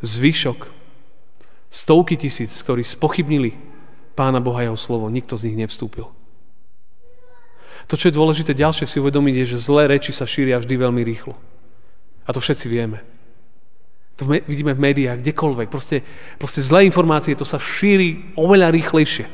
Zvyšok, 0.00 0.66
stovky 1.68 2.16
tisíc, 2.16 2.50
ktorí 2.64 2.82
spochybnili 2.82 3.52
Pána 4.14 4.38
Boha 4.38 4.62
jeho 4.62 4.78
slovo, 4.78 5.10
nikto 5.10 5.34
z 5.34 5.50
nich 5.50 5.66
nevstúpil. 5.66 6.06
To, 7.88 7.94
čo 8.00 8.08
je 8.08 8.16
dôležité 8.16 8.56
ďalšie 8.56 8.88
si 8.88 8.96
uvedomiť, 8.96 9.34
je, 9.44 9.46
že 9.56 9.66
zlé 9.68 9.88
reči 9.90 10.10
sa 10.10 10.24
šíria 10.24 10.56
vždy 10.60 10.74
veľmi 10.76 11.02
rýchlo. 11.04 11.36
A 12.24 12.32
to 12.32 12.40
všetci 12.40 12.66
vieme. 12.72 13.04
To 14.16 14.30
vidíme 14.30 14.72
v 14.72 14.80
médiách, 14.80 15.20
kdekoľvek. 15.20 15.68
Proste, 15.68 16.00
proste 16.38 16.62
zlé 16.62 16.86
informácie, 16.88 17.34
to 17.36 17.44
sa 17.44 17.60
šíri 17.60 18.32
oveľa 18.38 18.72
rýchlejšie. 18.72 19.26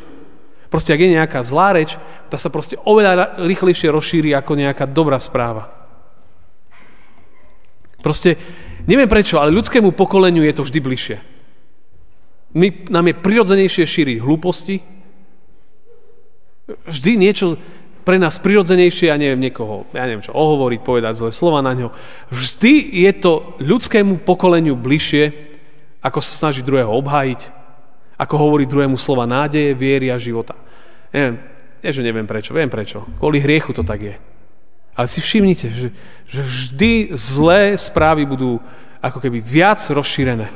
Proste, 0.72 0.94
ak 0.94 1.02
je 1.02 1.14
nejaká 1.14 1.42
zlá 1.42 1.74
reč, 1.76 1.98
tá 2.30 2.38
sa 2.38 2.48
proste 2.48 2.78
oveľa 2.86 3.42
rýchlejšie 3.42 3.90
rozšíri 3.90 4.30
ako 4.34 4.54
nejaká 4.54 4.86
dobrá 4.86 5.18
správa. 5.18 5.68
Proste, 8.00 8.38
neviem 8.88 9.10
prečo, 9.10 9.36
ale 9.36 9.52
ľudskému 9.52 9.92
pokoleniu 9.92 10.40
je 10.46 10.54
to 10.56 10.62
vždy 10.64 10.78
bližšie. 10.80 11.16
My, 12.56 12.66
nám 12.88 13.12
je 13.12 13.20
prirodzenejšie 13.20 13.84
šíriť 13.84 14.16
hlúposti, 14.24 14.80
vždy 16.86 17.12
niečo, 17.18 17.58
pre 18.00 18.16
nás 18.16 18.40
prirodzenejšie, 18.40 19.12
ja 19.12 19.16
neviem, 19.20 19.40
niekoho, 19.40 19.86
ja 19.92 20.08
neviem 20.08 20.24
čo, 20.24 20.32
ohovoriť, 20.32 20.80
povedať 20.80 21.20
zlé 21.20 21.30
slova 21.30 21.60
na 21.60 21.76
ňo. 21.76 21.88
Vždy 22.32 23.04
je 23.06 23.12
to 23.16 23.32
ľudskému 23.60 24.24
pokoleniu 24.24 24.74
bližšie, 24.74 25.52
ako 26.00 26.18
sa 26.24 26.48
snaží 26.48 26.64
druhého 26.64 26.88
obhájiť, 26.88 27.40
ako 28.16 28.34
hovoriť 28.36 28.66
druhému 28.68 28.96
slova 28.96 29.28
nádeje, 29.28 29.76
viery 29.76 30.08
a 30.08 30.16
života. 30.16 30.56
Neviem, 31.12 31.40
nie, 31.80 31.90
že 31.92 32.04
neviem 32.04 32.28
prečo, 32.28 32.52
viem 32.52 32.68
prečo. 32.68 33.04
Kvôli 33.16 33.40
hriechu 33.40 33.72
to 33.72 33.80
tak 33.80 34.00
je. 34.00 34.16
Ale 34.92 35.06
si 35.08 35.24
všimnite, 35.24 35.66
že, 35.72 35.88
že 36.28 36.40
vždy 36.44 36.92
zlé 37.16 37.76
správy 37.80 38.28
budú 38.28 38.60
ako 39.00 39.18
keby 39.20 39.40
viac 39.40 39.80
rozšírené. 39.80 40.52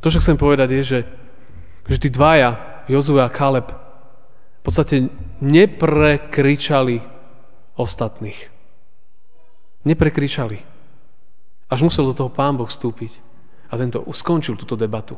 To, 0.00 0.08
čo 0.08 0.24
chcem 0.24 0.40
povedať, 0.40 0.68
je, 0.80 0.82
že 0.82 0.98
že 1.88 1.96
tí 1.96 2.08
dvaja, 2.12 2.84
Jozue 2.90 3.22
a 3.22 3.30
Kaleb, 3.30 3.70
v 3.70 4.62
podstate 4.62 5.08
neprekričali 5.40 7.00
ostatných. 7.80 8.52
Neprekričali. 9.88 10.60
Až 11.70 11.80
musel 11.86 12.04
do 12.04 12.12
toho 12.12 12.28
pán 12.28 12.58
Boh 12.60 12.68
vstúpiť. 12.68 13.22
A 13.70 13.78
tento 13.78 14.02
skončil 14.10 14.58
túto 14.58 14.76
debatu. 14.76 15.16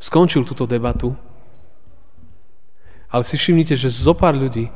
Skončil 0.00 0.42
túto 0.42 0.64
debatu. 0.64 1.14
Ale 3.12 3.22
si 3.22 3.38
všimnite, 3.38 3.76
že 3.76 3.92
zo 3.92 4.16
pár 4.16 4.34
ľudí, 4.34 4.72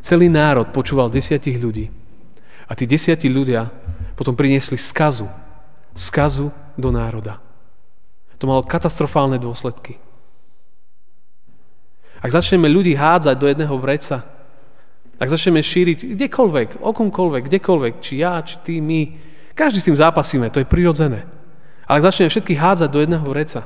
celý 0.00 0.30
národ 0.32 0.72
počúval 0.72 1.12
desiatich 1.12 1.60
ľudí. 1.60 1.92
A 2.70 2.72
tí 2.78 2.86
desiatí 2.86 3.26
ľudia 3.26 3.68
potom 4.14 4.32
priniesli 4.38 4.78
skazu. 4.78 5.26
Skazu 5.92 6.54
do 6.78 6.88
národa. 6.94 7.42
To 8.40 8.48
malo 8.48 8.64
katastrofálne 8.64 9.36
dôsledky. 9.36 10.00
Ak 12.20 12.32
začneme 12.32 12.68
ľudí 12.68 12.96
hádzať 12.96 13.36
do 13.36 13.48
jedného 13.48 13.76
vreca, 13.76 14.24
ak 15.20 15.28
začneme 15.28 15.60
šíriť 15.60 16.16
kdekoľvek, 16.16 16.80
okomkoľvek, 16.80 17.42
kdekoľvek, 17.48 17.94
či 18.00 18.24
ja, 18.24 18.40
či 18.40 18.56
ty, 18.64 18.80
my, 18.80 19.12
každý 19.52 19.84
s 19.84 19.88
tým 19.92 20.00
zápasíme, 20.00 20.48
to 20.48 20.64
je 20.64 20.68
prirodzené. 20.68 21.28
Ale 21.84 22.00
ak 22.00 22.08
začneme 22.08 22.32
všetky 22.32 22.56
hádzať 22.56 22.88
do 22.88 23.00
jedného 23.04 23.26
vreca, 23.28 23.60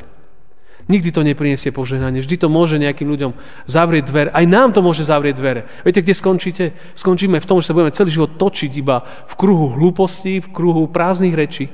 nikdy 0.90 1.14
to 1.14 1.22
nepriniesie 1.22 1.70
požehnanie, 1.70 2.18
vždy 2.18 2.34
to 2.42 2.50
môže 2.50 2.74
nejakým 2.82 3.06
ľuďom 3.06 3.30
zavrieť 3.70 4.04
dvere. 4.10 4.30
Aj 4.34 4.42
nám 4.42 4.74
to 4.74 4.82
môže 4.82 5.06
zavrieť 5.06 5.38
dvere. 5.38 5.70
Viete, 5.86 6.02
kde 6.02 6.14
skončíte? 6.18 6.64
Skončíme 6.98 7.38
v 7.38 7.46
tom, 7.46 7.62
že 7.62 7.70
sa 7.70 7.76
budeme 7.78 7.94
celý 7.94 8.10
život 8.10 8.34
točiť 8.34 8.72
iba 8.74 9.06
v 9.06 9.34
kruhu 9.38 9.78
hlúpostí, 9.78 10.42
v 10.42 10.50
kruhu 10.50 10.90
prázdnych 10.90 11.38
rečí. 11.38 11.70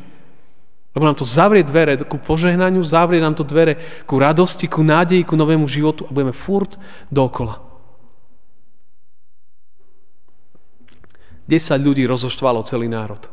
Lebo 0.91 1.07
nám 1.07 1.15
to 1.15 1.27
zavrie 1.29 1.63
dvere 1.63 1.95
ku 2.03 2.19
požehnaniu, 2.19 2.83
zavrie 2.83 3.23
nám 3.23 3.39
to 3.39 3.47
dvere 3.47 3.79
ku 4.11 4.19
radosti, 4.19 4.67
ku 4.67 4.83
nádeji, 4.83 5.23
ku 5.23 5.39
novému 5.39 5.71
životu 5.71 6.03
a 6.07 6.11
budeme 6.11 6.35
furt 6.35 6.75
dokola. 7.15 7.63
10 11.47 11.83
ľudí 11.83 12.07
rozoštvalo 12.07 12.63
celý 12.63 12.87
národ. 12.87 13.27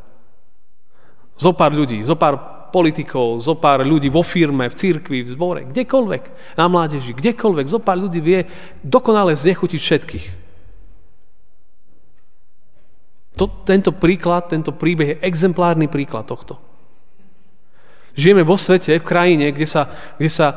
Zo 1.37 1.53
pár 1.53 1.73
ľudí, 1.73 2.01
zo 2.01 2.17
pár 2.17 2.69
politikov, 2.73 3.37
zo 3.37 3.53
pár 3.53 3.85
ľudí 3.85 4.09
vo 4.09 4.25
firme, 4.25 4.69
v 4.69 4.77
cirkvi, 4.77 5.21
v 5.21 5.29
zbore, 5.29 5.61
kdekoľvek, 5.69 6.57
na 6.57 6.65
mládeži, 6.65 7.13
kdekoľvek, 7.13 7.65
zo 7.69 7.77
pár 7.77 8.01
ľudí 8.01 8.17
vie 8.21 8.49
dokonale 8.81 9.37
znechutiť 9.37 9.81
všetkých. 9.81 10.25
To, 13.37 13.45
tento 13.69 13.93
príklad, 13.93 14.49
tento 14.49 14.73
príbeh 14.73 15.13
je 15.13 15.21
exemplárny 15.21 15.85
príklad 15.85 16.25
tohto. 16.25 16.66
Žijeme 18.17 18.41
vo 18.41 18.57
svete, 18.57 18.97
v 18.97 19.05
krajine, 19.05 19.53
kde 19.53 19.69
sa, 19.69 19.93
kde 20.17 20.29
sa 20.33 20.47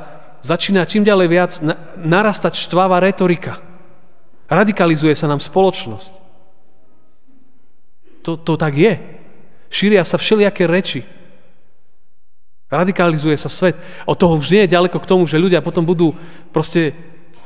začína 0.41 0.89
čím 0.89 1.05
ďalej 1.05 1.29
viac 1.29 1.53
narastať 2.01 2.57
štvavá 2.57 3.05
retorika. 3.05 3.61
Radikalizuje 4.49 5.13
sa 5.13 5.29
nám 5.29 5.45
spoločnosť. 5.45 6.13
To, 8.25 8.41
to 8.41 8.57
tak 8.57 8.75
je. 8.75 8.97
Šíria 9.69 10.03
sa 10.03 10.17
všelijaké 10.17 10.65
reči. 10.65 11.05
Radikalizuje 12.73 13.37
sa 13.37 13.53
svet. 13.53 13.77
Od 14.09 14.17
toho 14.17 14.41
už 14.41 14.51
nie 14.51 14.65
je 14.65 14.75
ďaleko 14.75 14.99
k 14.99 15.09
tomu, 15.09 15.29
že 15.29 15.39
ľudia 15.39 15.61
potom 15.61 15.85
budú 15.85 16.17
proste 16.51 16.97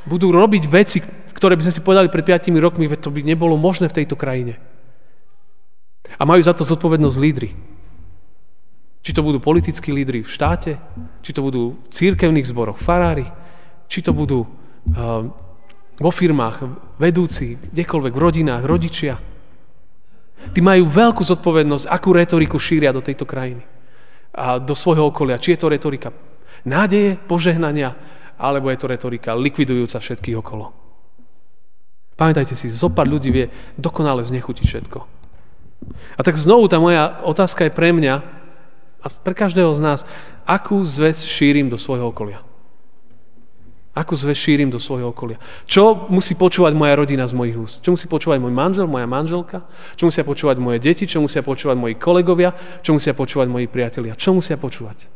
budú 0.04 0.30
robiť 0.30 0.64
veci, 0.68 1.00
ktoré 1.32 1.56
by 1.56 1.64
sme 1.68 1.74
si 1.74 1.84
povedali 1.84 2.12
pred 2.12 2.24
5 2.24 2.52
rokmi, 2.60 2.86
veď 2.86 3.08
to 3.08 3.10
by 3.10 3.24
nebolo 3.24 3.56
možné 3.56 3.88
v 3.88 3.96
tejto 4.04 4.14
krajine. 4.14 4.60
A 6.20 6.22
majú 6.28 6.44
za 6.44 6.52
to 6.52 6.62
zodpovednosť 6.62 7.16
lídry. 7.18 7.50
Či 9.04 9.12
to 9.12 9.20
budú 9.20 9.36
politickí 9.36 9.92
lídry 9.92 10.24
v 10.24 10.32
štáte, 10.32 10.80
či 11.20 11.30
to 11.36 11.44
budú 11.44 11.76
v 11.76 11.88
církevných 11.92 12.48
zboroch, 12.48 12.80
farári, 12.80 13.28
či 13.84 14.00
to 14.00 14.16
budú 14.16 14.48
uh, 14.48 15.28
vo 16.00 16.10
firmách, 16.10 16.56
vedúci, 16.96 17.60
kdekoľvek, 17.60 18.12
v 18.16 18.22
rodinách, 18.24 18.64
rodičia. 18.64 19.20
Tí 20.56 20.60
majú 20.64 20.88
veľkú 20.88 21.20
zodpovednosť, 21.20 21.84
akú 21.84 22.16
retoriku 22.16 22.56
šíria 22.56 22.96
do 22.96 23.04
tejto 23.04 23.28
krajiny 23.28 23.62
a 24.34 24.58
do 24.58 24.72
svojho 24.72 25.12
okolia. 25.12 25.38
Či 25.38 25.54
je 25.54 25.60
to 25.60 25.68
retorika 25.68 26.10
nádeje, 26.64 27.20
požehnania, 27.28 27.94
alebo 28.40 28.72
je 28.72 28.78
to 28.80 28.90
retorika 28.90 29.36
likvidujúca 29.36 30.00
všetkých 30.00 30.36
okolo. 30.40 30.72
Pamätajte 32.16 32.56
si, 32.56 32.72
zo 32.72 32.90
pár 32.90 33.06
ľudí 33.06 33.30
vie 33.30 33.46
dokonale 33.76 34.24
znechutiť 34.24 34.64
všetko. 34.64 34.98
A 36.16 36.20
tak 36.24 36.40
znovu 36.40 36.66
tá 36.70 36.80
moja 36.80 37.20
otázka 37.26 37.68
je 37.68 37.76
pre 37.76 37.92
mňa 37.92 38.43
a 39.04 39.12
pre 39.12 39.36
každého 39.36 39.68
z 39.76 39.80
nás, 39.84 40.00
akú 40.48 40.80
zväz 40.80 41.28
šírim 41.28 41.68
do 41.68 41.76
svojho 41.76 42.08
okolia. 42.08 42.40
Akú 43.94 44.18
zväz 44.18 44.34
šírim 44.34 44.74
do 44.74 44.82
svojho 44.82 45.14
okolia. 45.14 45.38
Čo 45.70 46.10
musí 46.10 46.34
počúvať 46.34 46.74
moja 46.74 46.98
rodina 46.98 47.22
z 47.28 47.36
mojich 47.36 47.54
úst? 47.54 47.78
Čo 47.84 47.94
musí 47.94 48.10
počúvať 48.10 48.42
môj 48.42 48.50
manžel, 48.50 48.90
moja 48.90 49.06
manželka? 49.06 49.62
Čo 49.94 50.10
musia 50.10 50.26
počúvať 50.26 50.56
moje 50.58 50.82
deti? 50.82 51.06
Čo 51.06 51.22
musia 51.22 51.46
počúvať 51.46 51.78
moji 51.78 51.94
kolegovia? 51.94 52.56
Čo 52.82 52.98
musia 52.98 53.14
počúvať 53.14 53.46
moji 53.46 53.70
priatelia? 53.70 54.18
Čo 54.18 54.34
musia 54.34 54.58
počúvať? 54.58 55.06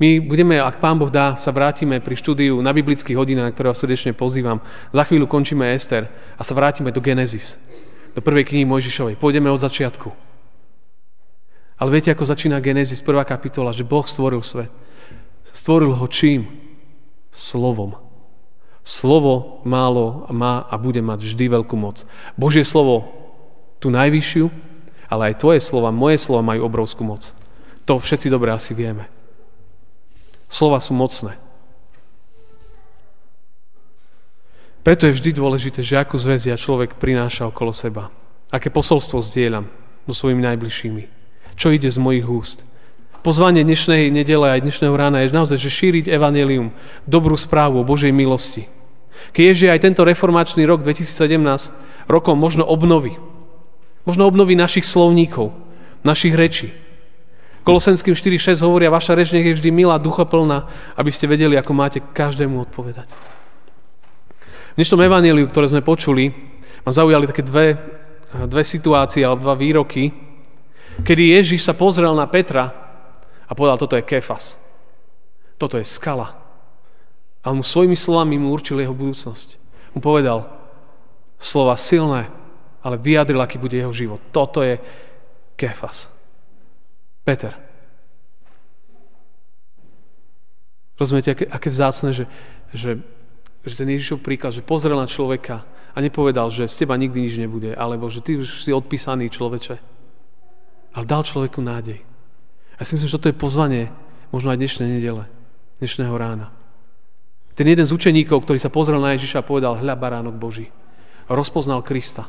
My 0.00 0.16
budeme, 0.16 0.56
ak 0.56 0.80
Pán 0.80 0.96
Boh 0.96 1.12
dá, 1.12 1.36
sa 1.36 1.52
vrátime 1.52 2.00
pri 2.00 2.16
štúdiu 2.16 2.56
na 2.64 2.72
biblických 2.72 3.20
hodinách, 3.20 3.52
ktoré 3.52 3.68
vás 3.68 3.78
srdečne 3.78 4.16
pozývam. 4.16 4.64
Za 4.96 5.04
chvíľu 5.04 5.28
končíme 5.28 5.68
Ester 5.76 6.08
a 6.34 6.42
sa 6.42 6.56
vrátime 6.56 6.88
do 6.88 7.04
Genesis, 7.04 7.60
do 8.16 8.24
prvej 8.24 8.48
knihy 8.48 8.64
Mojžišovej. 8.64 9.20
Pôjdeme 9.20 9.52
od 9.52 9.60
začiatku. 9.60 10.29
Ale 11.80 11.88
viete, 11.96 12.12
ako 12.12 12.28
začína 12.28 12.60
Genesis, 12.60 13.00
prvá 13.00 13.24
kapitola, 13.24 13.72
že 13.72 13.88
Boh 13.88 14.04
stvoril 14.04 14.44
svet. 14.44 14.68
Stvoril 15.48 15.96
ho 15.96 16.06
čím? 16.12 16.44
Slovom. 17.32 17.96
Slovo 18.84 19.64
málo 19.64 20.28
má 20.28 20.60
a 20.68 20.76
bude 20.76 21.00
mať 21.00 21.24
vždy 21.24 21.56
veľkú 21.56 21.76
moc. 21.80 22.04
Božie 22.36 22.68
slovo, 22.68 23.08
tú 23.80 23.88
najvyššiu, 23.88 24.52
ale 25.08 25.32
aj 25.32 25.40
tvoje 25.40 25.60
slova, 25.64 25.88
moje 25.88 26.20
slova 26.20 26.44
majú 26.44 26.68
obrovskú 26.68 27.00
moc. 27.00 27.32
To 27.88 27.96
všetci 27.96 28.28
dobre 28.28 28.52
asi 28.52 28.76
vieme. 28.76 29.08
Slova 30.52 30.84
sú 30.84 30.92
mocné. 30.92 31.40
Preto 34.84 35.08
je 35.08 35.16
vždy 35.16 35.30
dôležité, 35.32 35.80
že 35.80 36.00
ako 36.00 36.16
zväzia 36.20 36.60
človek 36.60 37.00
prináša 37.00 37.48
okolo 37.48 37.72
seba. 37.72 38.12
Aké 38.52 38.68
posolstvo 38.68 39.20
zdieľam 39.20 39.68
so 40.04 40.12
svojimi 40.12 40.44
najbližšími. 40.44 41.19
Čo 41.60 41.76
ide 41.76 41.92
z 41.92 42.00
mojich 42.00 42.24
úst. 42.24 42.64
Pozvanie 43.20 43.60
dnešnej 43.60 44.08
nedele 44.08 44.48
aj 44.48 44.64
dnešného 44.64 44.96
rána 44.96 45.20
je 45.20 45.28
naozaj, 45.28 45.60
že 45.60 45.68
šíriť 45.68 46.08
evanelium, 46.08 46.72
dobrú 47.04 47.36
správu 47.36 47.84
o 47.84 47.84
Božej 47.84 48.16
milosti. 48.16 48.64
Keď 49.36 49.44
je, 49.52 49.68
aj 49.68 49.84
tento 49.84 50.00
reformačný 50.00 50.64
rok 50.64 50.80
2017 50.80 51.36
rokom 52.08 52.40
možno 52.40 52.64
obnovy. 52.64 53.20
Možno 54.08 54.24
obnovy 54.24 54.56
našich 54.56 54.88
slovníkov, 54.88 55.52
našich 56.00 56.32
rečí, 56.32 56.72
Kolosenským 57.60 58.16
4.6 58.16 58.64
hovoria, 58.64 58.88
vaša 58.88 59.12
reč 59.12 59.36
nech 59.36 59.44
je 59.44 59.60
vždy 59.60 59.68
milá, 59.68 60.00
duchoplná, 60.00 60.64
aby 60.96 61.12
ste 61.12 61.28
vedeli, 61.28 61.60
ako 61.60 61.76
máte 61.76 62.00
každému 62.00 62.56
odpovedať. 62.56 63.12
V 64.72 64.74
dnešnom 64.80 65.04
evaníliu, 65.04 65.44
ktoré 65.52 65.68
sme 65.68 65.84
počuli, 65.84 66.32
ma 66.88 66.90
zaujali 66.96 67.28
také 67.28 67.44
dve, 67.44 67.76
dve 68.48 68.64
situácie 68.64 69.20
alebo 69.20 69.44
dva 69.44 69.60
výroky, 69.60 70.29
kedy 71.02 71.36
Ježiš 71.36 71.66
sa 71.66 71.74
pozrel 71.76 72.10
na 72.14 72.26
Petra 72.26 72.70
a 73.46 73.52
povedal, 73.52 73.78
toto 73.78 73.98
je 73.98 74.06
Kefas. 74.06 74.58
Toto 75.60 75.76
je 75.76 75.84
skala. 75.84 76.34
A 77.40 77.52
mu 77.52 77.64
svojimi 77.64 77.96
slovami 77.96 78.36
mu 78.36 78.52
určil 78.52 78.80
jeho 78.80 78.96
budúcnosť. 78.96 79.48
Mu 79.96 80.00
povedal 80.00 80.46
slova 81.40 81.74
silné, 81.76 82.28
ale 82.84 83.00
vyjadril, 83.00 83.40
aký 83.40 83.56
bude 83.56 83.76
jeho 83.76 83.92
život. 83.92 84.20
Toto 84.32 84.60
je 84.60 84.76
Kefas. 85.56 86.08
Peter. 87.24 87.52
Rozumiete, 91.00 91.32
aké, 91.32 91.44
aké 91.48 91.68
vzácne, 91.72 92.12
že, 92.12 92.24
že, 92.76 93.00
že 93.64 93.74
ten 93.76 93.88
Ježišov 93.88 94.20
príklad, 94.20 94.52
že 94.52 94.60
pozrel 94.60 95.00
na 95.00 95.08
človeka 95.08 95.64
a 95.92 95.98
nepovedal, 96.00 96.52
že 96.52 96.68
z 96.68 96.84
teba 96.84 96.96
nikdy 97.00 97.24
nič 97.24 97.34
nebude, 97.40 97.72
alebo 97.72 98.12
že 98.12 98.20
ty 98.20 98.36
už 98.36 98.64
si 98.64 98.70
odpísaný 98.72 99.32
človeče. 99.32 99.99
Ale 100.90 101.04
dal 101.06 101.22
človeku 101.22 101.62
nádej. 101.62 102.02
Ja 102.80 102.82
si 102.82 102.96
myslím, 102.96 103.08
že 103.10 103.16
toto 103.20 103.30
je 103.30 103.36
pozvanie 103.36 103.92
možno 104.34 104.50
aj 104.50 104.58
dnešnej 104.58 104.88
nedele, 104.98 105.28
dnešného 105.78 106.14
rána. 106.16 106.48
Ten 107.54 107.68
jeden 107.68 107.84
z 107.84 107.92
učeníkov, 107.92 108.42
ktorý 108.42 108.58
sa 108.58 108.72
pozrel 108.72 108.98
na 108.98 109.12
Ježiša 109.14 109.44
a 109.44 109.46
povedal, 109.46 109.78
hľa 109.78 109.94
baránok 109.94 110.34
Boží. 110.40 110.72
Rozpoznal 111.28 111.84
Krista. 111.84 112.26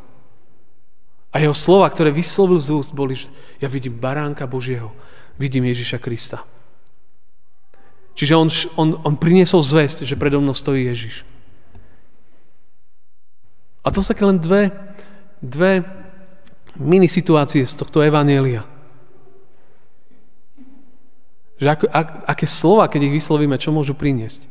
A 1.32 1.40
jeho 1.40 1.56
slova, 1.56 1.88
ktoré 1.88 2.12
vyslovil 2.12 2.60
z 2.60 2.70
úst, 2.76 2.92
boli, 2.92 3.16
že 3.16 3.32
ja 3.64 3.72
vidím 3.72 3.96
baránka 3.96 4.44
Božieho, 4.44 4.92
vidím 5.40 5.64
Ježiša 5.72 6.04
Krista. 6.04 6.44
Čiže 8.12 8.36
on, 8.36 8.52
on, 8.76 8.90
on 9.08 9.16
priniesol 9.16 9.64
zväzť, 9.64 10.04
že 10.04 10.20
predo 10.20 10.44
mnou 10.44 10.52
stojí 10.52 10.84
Ježiš. 10.84 11.24
A 13.82 13.90
to 13.90 14.04
také 14.04 14.28
len 14.28 14.38
dve, 14.38 14.70
dve 15.40 15.82
mini 16.80 17.08
situácie 17.08 17.66
z 17.68 17.74
tohto 17.76 18.04
evanielia. 18.04 18.64
Že 21.62 21.68
ako, 21.78 21.86
ak, 21.94 22.08
aké 22.26 22.46
slova, 22.50 22.90
keď 22.90 23.12
ich 23.12 23.18
vyslovíme, 23.22 23.56
čo 23.62 23.70
môžu 23.70 23.94
priniesť. 23.94 24.50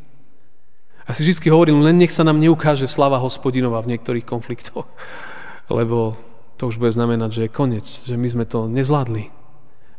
A 1.09 1.11
si 1.11 1.27
vždy 1.27 1.51
hovorím, 1.51 1.83
len 1.83 1.99
nech 1.99 2.15
sa 2.15 2.23
nám 2.23 2.39
neukáže 2.39 2.87
slava 2.87 3.19
hospodinova 3.19 3.83
v 3.83 3.97
niektorých 3.97 4.23
konfliktoch. 4.23 4.87
Lebo 5.71 6.15
to 6.55 6.71
už 6.71 6.79
bude 6.79 6.95
znamenať, 6.95 7.31
že 7.35 7.43
je 7.47 7.57
koniec, 7.57 7.87
že 8.07 8.15
my 8.15 8.29
sme 8.31 8.45
to 8.47 8.71
nezvládli 8.71 9.33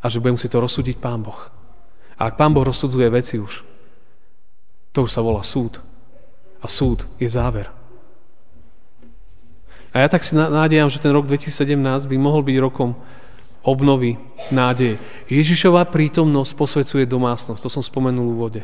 a 0.00 0.06
že 0.08 0.22
bude 0.22 0.38
musieť 0.38 0.56
to 0.56 0.64
rozsúdiť 0.64 0.96
Pán 1.02 1.20
Boh. 1.26 1.50
A 2.16 2.30
ak 2.30 2.38
Pán 2.38 2.54
Boh 2.54 2.64
rozsudzuje 2.64 3.12
veci 3.12 3.36
už, 3.36 3.66
to 4.94 5.04
už 5.04 5.10
sa 5.10 5.20
volá 5.24 5.42
súd. 5.42 5.80
A 6.62 6.70
súd 6.70 7.04
je 7.18 7.26
záver. 7.26 7.81
A 9.92 10.00
ja 10.00 10.08
tak 10.08 10.24
si 10.24 10.32
nádejam, 10.32 10.88
že 10.88 11.00
ten 11.00 11.12
rok 11.12 11.28
2017 11.28 12.08
by 12.08 12.16
mohol 12.16 12.40
byť 12.40 12.56
rokom 12.64 12.96
obnovy 13.62 14.18
nádeje. 14.48 14.98
Ježišová 15.28 15.86
prítomnosť 15.86 16.52
posvecuje 16.56 17.04
domácnosť, 17.04 17.60
to 17.62 17.70
som 17.70 17.84
spomenul 17.84 18.32
v 18.32 18.34
úvode. 18.34 18.62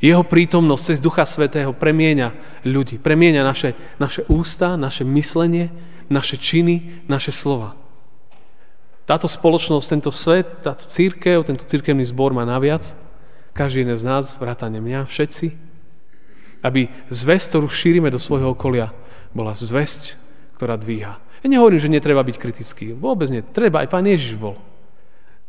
Jeho 0.00 0.20
prítomnosť 0.24 0.82
cez 0.92 0.98
Ducha 1.00 1.24
Svetého 1.24 1.72
premieňa 1.72 2.60
ľudí, 2.68 3.00
premieňa 3.00 3.42
naše, 3.44 3.72
naše 3.96 4.28
ústa, 4.28 4.76
naše 4.76 5.08
myslenie, 5.08 5.72
naše 6.12 6.36
činy, 6.36 7.06
naše 7.08 7.32
slova. 7.32 7.72
Táto 9.08 9.30
spoločnosť, 9.30 9.86
tento 9.86 10.10
svet, 10.10 10.66
táto 10.66 10.84
církev, 10.90 11.46
tento 11.46 11.64
církevný 11.64 12.04
zbor 12.04 12.34
má 12.34 12.42
naviac, 12.42 12.92
každý 13.54 13.86
jeden 13.86 13.96
z 13.96 14.04
nás, 14.04 14.36
vrátane 14.36 14.82
mňa, 14.82 15.08
všetci, 15.08 15.46
aby 16.60 16.90
zväzť, 17.08 17.46
ktorú 17.54 17.66
šírime 17.70 18.10
do 18.10 18.20
svojho 18.20 18.52
okolia, 18.52 18.92
bola 19.34 19.56
zväzť, 19.56 20.18
ktorá 20.58 20.76
dvíha. 20.76 21.18
Ja 21.44 21.46
nehovorím, 21.46 21.78
že 21.78 21.92
netreba 21.92 22.26
byť 22.26 22.36
kritický. 22.40 22.84
Vôbec 22.96 23.30
nie. 23.30 23.44
Treba, 23.44 23.84
aj 23.84 23.92
pán 23.92 24.06
Ježiš 24.06 24.34
bol. 24.40 24.58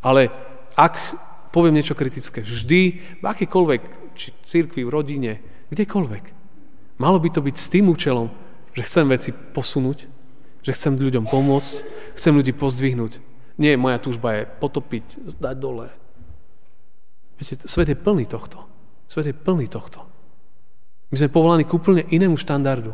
Ale 0.03 0.29
ak 0.77 0.99
poviem 1.49 1.73
niečo 1.73 1.97
kritické, 1.97 2.45
vždy, 2.45 2.81
v 3.17 3.25
akékoľvek, 3.25 3.81
či 4.13 4.29
církvi, 4.45 4.85
v 4.85 4.93
rodine, 4.93 5.31
kdekoľvek, 5.73 6.23
malo 7.01 7.17
by 7.17 7.29
to 7.33 7.41
byť 7.41 7.55
s 7.57 7.71
tým 7.71 7.89
účelom, 7.89 8.29
že 8.77 8.85
chcem 8.85 9.05
veci 9.09 9.33
posunúť, 9.33 10.05
že 10.61 10.75
chcem 10.75 10.93
ľuďom 10.99 11.25
pomôcť, 11.25 11.75
chcem 12.13 12.33
ľudí 12.35 12.53
pozdvihnúť. 12.53 13.17
Nie, 13.57 13.73
moja 13.73 13.97
túžba 13.97 14.37
je 14.37 14.43
potopiť, 14.61 15.33
zdať 15.33 15.55
dole. 15.57 15.89
Viete, 17.41 17.57
svet 17.65 17.89
je 17.89 17.97
plný 17.97 18.29
tohto. 18.29 18.61
Svet 19.09 19.33
je 19.33 19.33
plný 19.33 19.65
tohto. 19.65 20.05
My 21.09 21.15
sme 21.17 21.33
povolaní 21.33 21.63
k 21.65 21.73
úplne 21.73 22.03
inému 22.05 22.37
štandardu, 22.37 22.93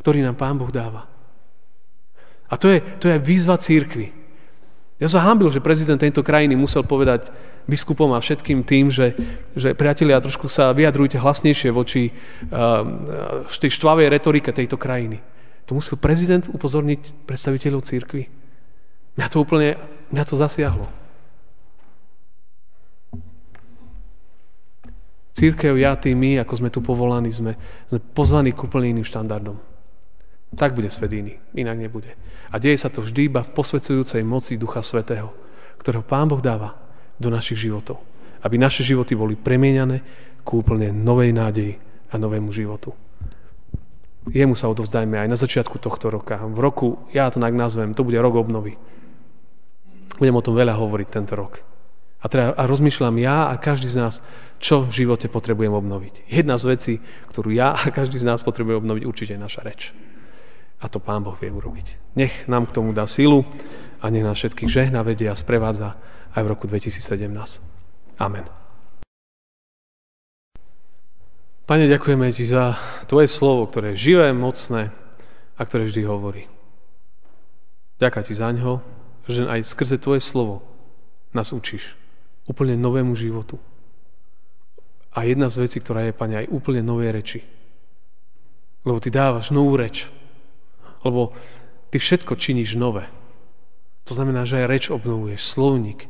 ktorý 0.00 0.22
nám 0.22 0.38
Pán 0.38 0.56
Boh 0.56 0.70
dáva. 0.70 1.06
A 2.48 2.56
to 2.56 2.72
je, 2.72 2.80
to 2.98 3.12
je 3.12 3.20
výzva 3.20 3.60
církvy. 3.60 4.14
Ja 4.98 5.06
sa 5.06 5.22
hámbil, 5.22 5.54
že 5.54 5.62
prezident 5.62 6.00
tejto 6.00 6.26
krajiny 6.26 6.58
musel 6.58 6.82
povedať 6.82 7.30
biskupom 7.70 8.10
a 8.16 8.18
všetkým 8.18 8.66
tým, 8.66 8.90
že, 8.90 9.14
že 9.54 9.76
priatelia, 9.76 10.18
trošku 10.18 10.50
sa 10.50 10.74
vyjadrujte 10.74 11.22
hlasnejšie 11.22 11.70
voči 11.70 12.10
uh, 12.10 13.46
tej 13.46 13.70
štvavej 13.78 14.10
retorike 14.10 14.50
tejto 14.50 14.74
krajiny. 14.74 15.22
To 15.70 15.76
musel 15.76 16.00
prezident 16.00 16.48
upozorniť 16.50 17.28
predstaviteľov 17.28 17.86
církvy. 17.86 18.26
Mňa 19.20 19.26
to 19.28 19.38
úplne, 19.38 19.76
mňa 20.10 20.24
to 20.24 20.34
zasiahlo. 20.34 20.88
Církev, 25.38 25.78
ja, 25.78 25.94
ty, 25.94 26.18
my, 26.18 26.42
ako 26.42 26.54
sme 26.58 26.70
tu 26.74 26.82
povolaní, 26.82 27.30
sme, 27.30 27.54
sme 27.86 28.02
pozvaní 28.02 28.50
k 28.50 28.64
úplne 28.66 28.90
iným 28.90 29.06
štandardom. 29.06 29.67
Tak 30.56 30.72
bude 30.72 30.88
svet 30.88 31.12
iný, 31.12 31.36
inak 31.52 31.76
nebude. 31.76 32.16
A 32.48 32.56
deje 32.56 32.80
sa 32.80 32.88
to 32.88 33.04
vždy 33.04 33.28
iba 33.28 33.44
v 33.44 33.52
posvedzujúcej 33.52 34.24
moci 34.24 34.56
Ducha 34.56 34.80
Svetého, 34.80 35.32
ktorého 35.76 36.00
Pán 36.00 36.28
Boh 36.28 36.40
dáva 36.40 36.80
do 37.20 37.28
našich 37.28 37.68
životov. 37.68 38.00
Aby 38.40 38.56
naše 38.56 38.80
životy 38.80 39.12
boli 39.12 39.36
premieňané 39.36 39.96
k 40.40 40.48
úplne 40.48 40.88
novej 40.94 41.36
nádeji 41.36 41.76
a 42.08 42.16
novému 42.16 42.48
životu. 42.54 42.96
Jemu 44.28 44.56
sa 44.56 44.72
odovzdajme 44.72 45.20
aj 45.20 45.28
na 45.28 45.36
začiatku 45.36 45.76
tohto 45.80 46.08
roka. 46.08 46.40
V 46.40 46.58
roku, 46.60 46.88
ja 47.12 47.28
to 47.28 47.40
tak 47.40 47.52
nazvem, 47.52 47.92
to 47.92 48.04
bude 48.04 48.16
rok 48.16 48.36
obnovy. 48.36 48.76
Budem 50.16 50.36
o 50.36 50.44
tom 50.44 50.56
veľa 50.56 50.76
hovoriť 50.76 51.08
tento 51.08 51.36
rok. 51.36 51.60
A, 52.18 52.26
teda, 52.26 52.50
a 52.58 52.66
rozmýšľam 52.66 53.14
ja 53.22 53.46
a 53.52 53.54
každý 53.60 53.86
z 53.86 53.96
nás, 54.02 54.14
čo 54.58 54.82
v 54.82 54.90
živote 54.90 55.30
potrebujem 55.30 55.70
obnoviť. 55.70 56.26
Jedna 56.26 56.58
z 56.58 56.64
vecí, 56.66 56.94
ktorú 57.30 57.54
ja 57.54 57.78
a 57.78 57.94
každý 57.94 58.18
z 58.18 58.26
nás 58.26 58.42
potrebuje 58.42 58.82
obnoviť, 58.82 59.02
určite 59.06 59.32
je 59.38 59.40
naša 59.40 59.62
reč. 59.62 59.94
A 60.78 60.86
to 60.86 61.02
Pán 61.02 61.26
Boh 61.26 61.34
vie 61.34 61.50
urobiť. 61.50 62.14
Nech 62.14 62.46
nám 62.46 62.70
k 62.70 62.74
tomu 62.78 62.94
dá 62.94 63.06
silu 63.10 63.42
a 63.98 64.06
nech 64.10 64.22
nás 64.22 64.38
všetkých 64.38 64.70
žehna, 64.70 65.02
vedie 65.02 65.26
a 65.26 65.34
sprevádza 65.34 65.98
aj 66.34 66.42
v 66.46 66.50
roku 66.54 66.70
2017. 66.70 67.28
Amen. 68.22 68.46
Pane, 71.68 71.84
ďakujeme 71.84 72.32
Ti 72.32 72.44
za 72.48 72.78
Tvoje 73.04 73.28
slovo, 73.28 73.68
ktoré 73.68 73.92
je 73.92 74.14
živé, 74.14 74.32
mocné 74.32 74.88
a 75.58 75.60
ktoré 75.66 75.84
vždy 75.84 76.02
hovorí. 76.06 76.48
Ďakujem 78.00 78.24
Ti 78.24 78.34
za 78.38 78.48
ňo, 78.54 78.72
že 79.28 79.44
aj 79.44 79.68
skrze 79.68 80.00
Tvoje 80.00 80.22
slovo 80.24 80.64
nás 81.36 81.52
učíš 81.52 81.92
úplne 82.48 82.80
novému 82.80 83.12
životu. 83.12 83.60
A 85.12 85.28
jedna 85.28 85.52
z 85.52 85.68
vecí, 85.68 85.82
ktorá 85.84 86.08
je, 86.08 86.16
Pane, 86.16 86.46
aj 86.46 86.48
úplne 86.48 86.80
nové 86.80 87.12
reči. 87.12 87.44
Lebo 88.88 88.96
Ty 89.02 89.12
dávaš 89.12 89.52
novú 89.52 89.76
reč, 89.76 90.08
lebo 91.04 91.36
ty 91.90 91.98
všetko 91.98 92.34
činíš 92.34 92.74
nové. 92.74 93.06
To 94.08 94.16
znamená, 94.16 94.48
že 94.48 94.64
aj 94.64 94.70
reč 94.70 94.84
obnovuješ, 94.88 95.44
slovník. 95.44 96.08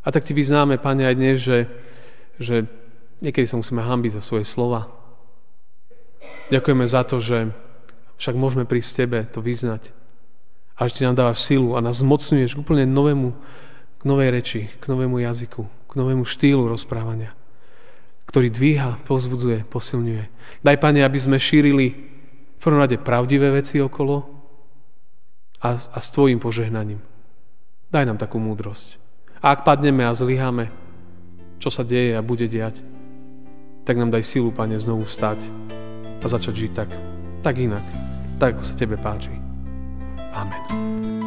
A 0.00 0.08
tak 0.08 0.24
ti 0.24 0.32
vyznáme, 0.32 0.80
Pane, 0.80 1.04
aj 1.04 1.16
dnes, 1.16 1.36
že, 1.44 1.68
že 2.40 2.64
niekedy 3.20 3.44
sa 3.44 3.60
musíme 3.60 3.84
hambiť 3.84 4.16
za 4.16 4.22
svoje 4.24 4.48
slova. 4.48 4.88
Ďakujeme 6.48 6.84
za 6.88 7.04
to, 7.04 7.20
že 7.20 7.52
však 8.16 8.34
môžeme 8.36 8.64
prísť 8.64 9.04
Tebe 9.04 9.28
to 9.28 9.44
vyznať. 9.44 9.92
A 10.80 10.88
že 10.88 10.96
Ty 10.96 11.12
nám 11.12 11.20
dávaš 11.20 11.44
silu 11.44 11.76
a 11.76 11.84
nás 11.84 12.00
zmocňuješ 12.00 12.56
úplne 12.56 12.88
novému, 12.88 13.36
k 14.00 14.02
novej 14.08 14.28
reči, 14.32 14.60
k 14.80 14.84
novému 14.88 15.20
jazyku, 15.20 15.68
k 15.68 15.92
novému 15.92 16.24
štýlu 16.24 16.64
rozprávania, 16.64 17.36
ktorý 18.24 18.48
dvíha, 18.48 18.96
pozbudzuje, 19.04 19.68
posilňuje. 19.68 20.24
Daj, 20.64 20.76
Pane, 20.80 21.04
aby 21.04 21.20
sme 21.20 21.36
šírili 21.36 22.09
v 22.60 22.64
prvom 22.68 22.84
rade 22.84 23.00
pravdivé 23.00 23.48
veci 23.56 23.80
okolo 23.80 24.20
a, 25.64 25.80
a 25.80 25.98
s 25.98 26.08
Tvojim 26.12 26.36
požehnaním. 26.36 27.00
Daj 27.88 28.04
nám 28.04 28.20
takú 28.20 28.36
múdrosť. 28.36 29.00
A 29.40 29.56
ak 29.56 29.64
padneme 29.64 30.04
a 30.04 30.12
zlyháme, 30.12 30.68
čo 31.56 31.72
sa 31.72 31.80
deje 31.80 32.12
a 32.12 32.20
bude 32.20 32.44
diať, 32.44 32.84
tak 33.88 33.96
nám 33.96 34.12
daj 34.12 34.28
silu, 34.28 34.52
Pane, 34.52 34.76
znovu 34.76 35.08
stať 35.08 35.40
a 36.20 36.26
začať 36.28 36.68
žiť 36.68 36.72
tak, 36.76 36.92
tak 37.40 37.56
inak, 37.56 37.82
tak 38.36 38.60
ako 38.60 38.62
sa 38.68 38.76
Tebe 38.76 39.00
páči. 39.00 39.32
Amen. 40.36 41.19